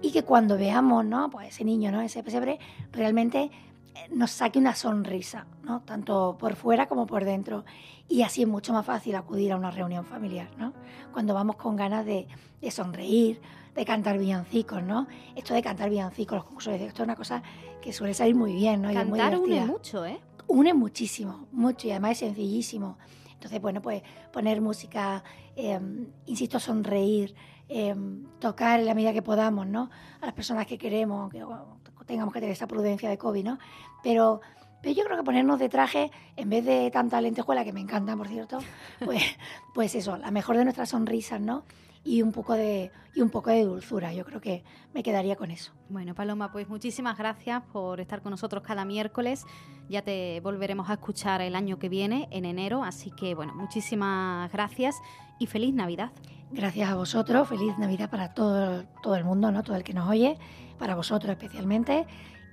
y 0.00 0.12
que 0.12 0.22
cuando 0.22 0.56
veamos, 0.56 1.04
¿no? 1.04 1.28
Pues 1.30 1.48
ese 1.48 1.64
niño, 1.64 1.90
¿no? 1.90 2.00
Ese 2.00 2.22
pesebre, 2.22 2.58
realmente 2.92 3.50
nos 4.10 4.30
saque 4.30 4.58
una 4.58 4.74
sonrisa, 4.74 5.46
¿no? 5.62 5.82
Tanto 5.82 6.36
por 6.38 6.56
fuera 6.56 6.86
como 6.86 7.06
por 7.06 7.24
dentro. 7.24 7.64
Y 8.08 8.22
así 8.22 8.42
es 8.42 8.48
mucho 8.48 8.72
más 8.72 8.84
fácil 8.84 9.14
acudir 9.14 9.52
a 9.52 9.56
una 9.56 9.70
reunión 9.70 10.04
familiar, 10.04 10.50
¿no? 10.58 10.72
Cuando 11.12 11.34
vamos 11.34 11.56
con 11.56 11.76
ganas 11.76 12.04
de, 12.04 12.28
de 12.60 12.70
sonreír, 12.70 13.40
de 13.74 13.84
cantar 13.84 14.18
villancicos, 14.18 14.82
¿no? 14.82 15.06
Esto 15.34 15.54
de 15.54 15.62
cantar 15.62 15.90
villancicos, 15.90 16.36
los 16.36 16.44
concursos 16.44 16.74
esto 16.74 17.02
es 17.02 17.06
una 17.06 17.16
cosa 17.16 17.42
que 17.82 17.92
suele 17.92 18.14
salir 18.14 18.34
muy 18.34 18.54
bien, 18.54 18.82
¿no? 18.82 18.92
Cantar 18.92 19.38
une 19.38 19.64
mucho, 19.66 20.04
¿eh? 20.04 20.20
Une 20.46 20.74
muchísimo, 20.74 21.46
mucho 21.52 21.88
y 21.88 21.90
además 21.90 22.12
es 22.12 22.18
sencillísimo. 22.18 22.98
Entonces, 23.32 23.60
bueno, 23.60 23.82
pues 23.82 24.02
poner 24.32 24.60
música, 24.60 25.24
em, 25.56 26.06
insisto, 26.26 26.60
sonreír, 26.60 27.34
em, 27.68 28.24
tocar 28.38 28.80
en 28.80 28.86
la 28.86 28.94
medida 28.94 29.12
que 29.12 29.22
podamos, 29.22 29.66
¿no? 29.66 29.90
A 30.20 30.26
las 30.26 30.34
personas 30.34 30.66
que 30.66 30.78
queremos, 30.78 31.30
que 31.30 31.42
tengamos 32.06 32.32
que 32.32 32.40
tener 32.40 32.52
esa 32.52 32.66
prudencia 32.66 33.08
de 33.08 33.18
COVID, 33.18 33.44
¿no? 33.44 33.58
Pero, 34.02 34.40
pero 34.82 34.94
yo 34.94 35.04
creo 35.04 35.16
que 35.16 35.24
ponernos 35.24 35.58
de 35.58 35.68
traje, 35.68 36.10
en 36.36 36.50
vez 36.50 36.64
de 36.64 36.90
tanta 36.90 37.20
lentejuela, 37.20 37.64
que 37.64 37.72
me 37.72 37.80
encanta, 37.80 38.16
por 38.16 38.28
cierto, 38.28 38.58
pues, 39.04 39.22
pues 39.74 39.94
eso, 39.94 40.16
la 40.16 40.30
mejor 40.30 40.56
de 40.56 40.64
nuestras 40.64 40.90
sonrisas, 40.90 41.40
¿no? 41.40 41.64
y 42.04 42.22
un 42.22 42.32
poco 42.32 42.52
de 42.52 42.92
y 43.14 43.22
un 43.22 43.30
poco 43.30 43.50
de 43.50 43.64
dulzura. 43.64 44.12
Yo 44.12 44.24
creo 44.24 44.40
que 44.40 44.64
me 44.92 45.02
quedaría 45.02 45.36
con 45.36 45.50
eso. 45.50 45.72
Bueno, 45.88 46.14
Paloma, 46.14 46.52
pues 46.52 46.68
muchísimas 46.68 47.16
gracias 47.16 47.62
por 47.72 48.00
estar 48.00 48.22
con 48.22 48.30
nosotros 48.30 48.62
cada 48.62 48.84
miércoles. 48.84 49.44
Ya 49.88 50.02
te 50.02 50.40
volveremos 50.40 50.90
a 50.90 50.94
escuchar 50.94 51.40
el 51.40 51.56
año 51.56 51.78
que 51.78 51.88
viene, 51.88 52.28
en 52.30 52.44
enero, 52.44 52.84
así 52.84 53.10
que 53.10 53.34
bueno, 53.34 53.54
muchísimas 53.54 54.52
gracias 54.52 54.96
y 55.38 55.46
feliz 55.46 55.74
Navidad. 55.74 56.12
Gracias 56.54 56.88
a 56.88 56.94
vosotros, 56.94 57.48
feliz 57.48 57.76
Navidad 57.78 58.08
para 58.08 58.32
todo, 58.32 58.84
todo 59.02 59.16
el 59.16 59.24
mundo, 59.24 59.50
¿no? 59.50 59.64
Todo 59.64 59.74
el 59.74 59.82
que 59.82 59.92
nos 59.92 60.08
oye, 60.08 60.38
para 60.78 60.94
vosotros 60.94 61.32
especialmente 61.32 62.06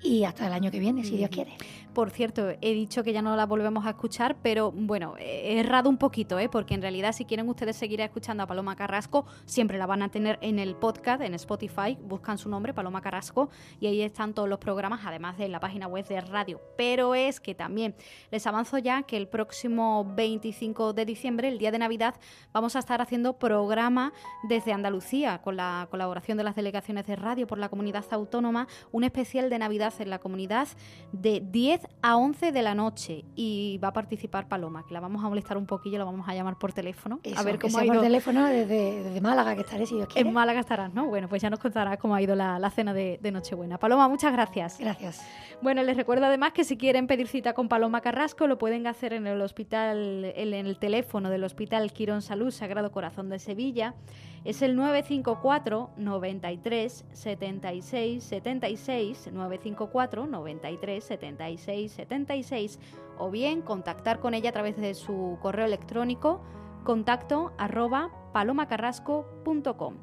y 0.04 0.24
hasta 0.24 0.48
el 0.48 0.54
año 0.54 0.72
que 0.72 0.80
viene, 0.80 1.04
si 1.04 1.18
Dios 1.18 1.30
quiere. 1.30 1.58
Por 1.94 2.10
cierto, 2.10 2.52
he 2.62 2.74
dicho 2.74 3.04
que 3.04 3.12
ya 3.12 3.22
no 3.22 3.36
la 3.36 3.46
volvemos 3.46 3.86
a 3.86 3.90
escuchar, 3.90 4.38
pero 4.42 4.72
bueno, 4.72 5.16
he 5.20 5.60
errado 5.60 5.90
un 5.90 5.98
poquito, 5.98 6.40
¿eh? 6.40 6.48
porque 6.48 6.74
en 6.74 6.82
realidad 6.82 7.12
si 7.12 7.26
quieren 7.26 7.50
ustedes 7.50 7.76
seguir 7.76 8.00
escuchando 8.00 8.44
a 8.44 8.48
Paloma 8.48 8.78
Carrasco, 8.78 9.26
siempre 9.46 9.78
la 9.78 9.86
van 9.86 10.02
a 10.02 10.10
tener 10.10 10.40
en 10.42 10.58
el 10.58 10.76
podcast, 10.76 11.22
en 11.22 11.34
Spotify, 11.34 11.98
buscan 12.02 12.38
su 12.38 12.48
nombre, 12.48 12.74
Paloma 12.74 13.02
Carrasco, 13.02 13.50
y 13.82 13.88
ahí 13.88 14.02
están 14.02 14.34
todos 14.34 14.48
los 14.48 14.60
programas, 14.60 15.02
además 15.06 15.38
de 15.38 15.50
la 15.50 15.60
página 15.60 15.88
web 15.88 16.08
de 16.08 16.22
radio. 16.22 16.62
Pero 16.78 17.14
es 17.14 17.42
que 17.42 17.56
también 17.56 17.94
les 18.32 18.48
avanzo 18.48 18.78
ya 18.78 19.04
que 19.04 19.18
el 19.18 19.28
próximo 19.28 20.10
25 20.16 20.94
de 20.94 21.06
diciembre, 21.06 21.50
el 21.50 21.58
día 21.58 21.72
de 21.72 21.80
Navidad, 21.80 22.16
vamos 22.54 22.78
a 22.78 22.80
estar 22.80 23.02
haciendo 23.02 23.38
programa 23.38 24.14
desde 24.44 24.72
Andalucía, 24.72 25.42
con 25.42 25.58
la 25.58 25.90
colaboración 25.92 26.38
de 26.38 26.46
las 26.46 26.56
delegaciones 26.56 27.06
de 27.06 27.18
radio 27.18 27.48
por 27.48 27.58
la 27.58 27.68
comunidad 27.68 28.06
autónoma, 28.12 28.70
un 28.94 29.04
especial 29.04 29.50
de 29.50 29.60
Navidad 29.60 29.91
en 30.00 30.10
la 30.10 30.20
comunidad 30.20 30.68
de 31.12 31.42
10 31.42 31.88
a 32.02 32.18
11 32.18 32.52
de 32.52 32.62
la 32.62 32.76
noche 32.76 33.26
y 33.36 33.80
va 33.84 33.90
a 33.90 33.94
participar 33.94 34.48
Paloma, 34.48 34.86
que 34.88 34.94
la 34.94 35.00
vamos 35.00 35.24
a 35.24 35.30
molestar 35.30 35.58
un 35.58 35.66
poquillo, 35.66 35.98
la 35.98 36.06
vamos 36.06 36.28
a 36.28 36.34
llamar 36.34 36.58
por 36.58 36.74
teléfono. 36.74 37.20
a 37.36 37.44
ver 37.44 37.60
cómo 37.60 37.78
ha 37.78 37.86
ido. 37.86 37.96
por 37.96 38.04
teléfono 38.04 38.46
desde, 38.46 39.20
Málaga, 39.22 39.56
que 39.56 39.62
estaré 39.62 39.86
si 39.86 39.96
Dios 39.96 40.08
quiere. 40.08 40.28
En 40.28 40.34
Málaga 40.34 40.60
estarás, 40.60 40.94
¿no? 40.94 41.08
Bueno, 41.08 41.28
pues 41.28 41.42
ya 41.42 41.50
nos 41.50 41.60
contarás 41.60 41.98
cómo 41.98 42.16
ha 42.16 42.22
ido 42.22 42.36
la, 42.36 42.70
cena 42.70 42.94
de, 42.94 43.20
Nochebuena. 43.32 43.78
Paloma, 43.78 44.08
muchas 44.08 44.32
gracias. 44.34 44.78
Gracias. 44.80 45.26
Bueno, 45.62 45.84
les 45.84 45.96
recuerdo 45.96 46.26
además 46.26 46.54
que 46.54 46.64
si 46.64 46.78
quieren 46.78 47.08
pedir 47.08 47.28
cita 47.28 47.54
con 47.54 47.68
Paloma 47.68 48.02
Carrasco, 48.02 48.48
lo 48.48 48.58
pueden 48.58 48.88
hacer 48.88 49.14
en 49.14 49.28
el 49.28 49.42
hospital, 49.42 50.26
en 50.36 50.54
el 50.54 50.78
teléfono 50.78 51.30
del 51.30 51.44
Hospital 51.44 51.92
Quirón 51.94 52.22
Salud 52.22 52.52
Sagrado 52.52 52.92
Corazón 52.92 53.30
de 53.30 53.40
Sevilla. 53.40 53.96
Es 54.44 54.62
el 54.64 54.76
954 54.76 55.92
93 55.98 57.06
76 57.14 58.24
76 58.24 59.30
954 59.32 59.81
93 59.88 61.04
76 61.04 61.92
76 61.92 62.80
o 63.18 63.32
bien 63.32 63.62
contactar 63.62 64.20
con 64.20 64.34
ella 64.34 64.50
a 64.50 64.54
través 64.54 64.78
de 64.78 64.94
su 64.94 65.38
correo 65.42 65.66
electrónico 65.66 66.42
contacto 66.84 67.54
arroba 67.58 68.12
palomacarrasco.com. 68.34 69.96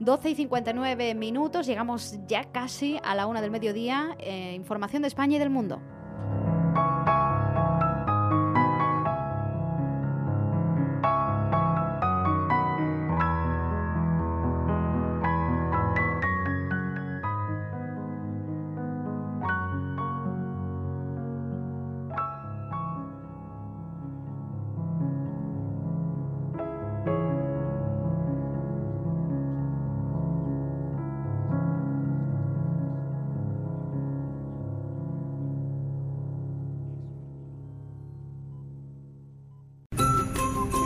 12 0.00 0.30
y 0.30 0.34
59 0.36 1.14
minutos, 1.14 1.66
llegamos 1.66 2.18
ya 2.28 2.44
casi 2.52 3.00
a 3.02 3.14
la 3.14 3.26
una 3.26 3.40
del 3.40 3.50
mediodía. 3.50 4.16
Eh, 4.20 4.52
información 4.54 5.02
de 5.02 5.08
España 5.08 5.36
y 5.36 5.38
del 5.38 5.50
mundo. 5.50 5.80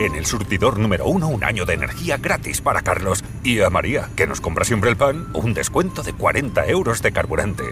En 0.03 0.15
el 0.15 0.25
surtidor 0.25 0.79
número 0.79 1.05
uno, 1.05 1.29
un 1.29 1.45
año 1.45 1.65
de 1.65 1.75
energía 1.75 2.17
gratis 2.17 2.59
para 2.59 2.81
Carlos. 2.81 3.23
Y 3.41 3.61
a 3.61 3.69
María, 3.69 4.09
que 4.17 4.27
nos 4.27 4.41
compra 4.41 4.65
siempre 4.65 4.89
el 4.89 4.97
pan, 4.97 5.27
un 5.33 5.53
descuento 5.53 6.03
de 6.03 6.11
40 6.11 6.67
euros 6.67 7.01
de 7.01 7.13
carburante. 7.13 7.63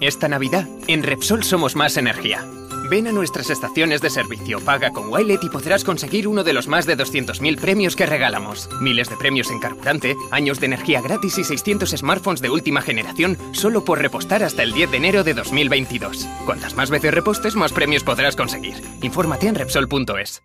Esta 0.00 0.26
Navidad, 0.26 0.66
en 0.86 1.02
Repsol 1.02 1.44
somos 1.44 1.76
más 1.76 1.98
energía. 1.98 2.46
Ven 2.88 3.08
a 3.08 3.12
nuestras 3.12 3.50
estaciones 3.50 4.00
de 4.00 4.08
servicio, 4.08 4.58
paga 4.60 4.90
con 4.90 5.12
Wilet 5.12 5.44
y 5.44 5.50
podrás 5.50 5.84
conseguir 5.84 6.28
uno 6.28 6.44
de 6.44 6.54
los 6.54 6.66
más 6.66 6.86
de 6.86 6.96
200.000 6.96 7.60
premios 7.60 7.94
que 7.94 8.06
regalamos. 8.06 8.70
Miles 8.80 9.10
de 9.10 9.18
premios 9.18 9.50
en 9.50 9.60
carburante, 9.60 10.16
años 10.30 10.60
de 10.60 10.66
energía 10.66 11.02
gratis 11.02 11.36
y 11.36 11.44
600 11.44 11.90
smartphones 11.90 12.40
de 12.40 12.48
última 12.48 12.80
generación 12.80 13.36
solo 13.52 13.84
por 13.84 13.98
repostar 14.00 14.42
hasta 14.42 14.62
el 14.62 14.72
10 14.72 14.92
de 14.92 14.96
enero 14.96 15.24
de 15.24 15.34
2022. 15.34 16.26
Cuantas 16.46 16.74
más 16.74 16.88
veces 16.88 17.12
repostes, 17.12 17.54
más 17.54 17.74
premios 17.74 18.02
podrás 18.02 18.34
conseguir. 18.34 18.82
Infórmate 19.02 19.48
en 19.48 19.56
Repsol.es. 19.56 20.42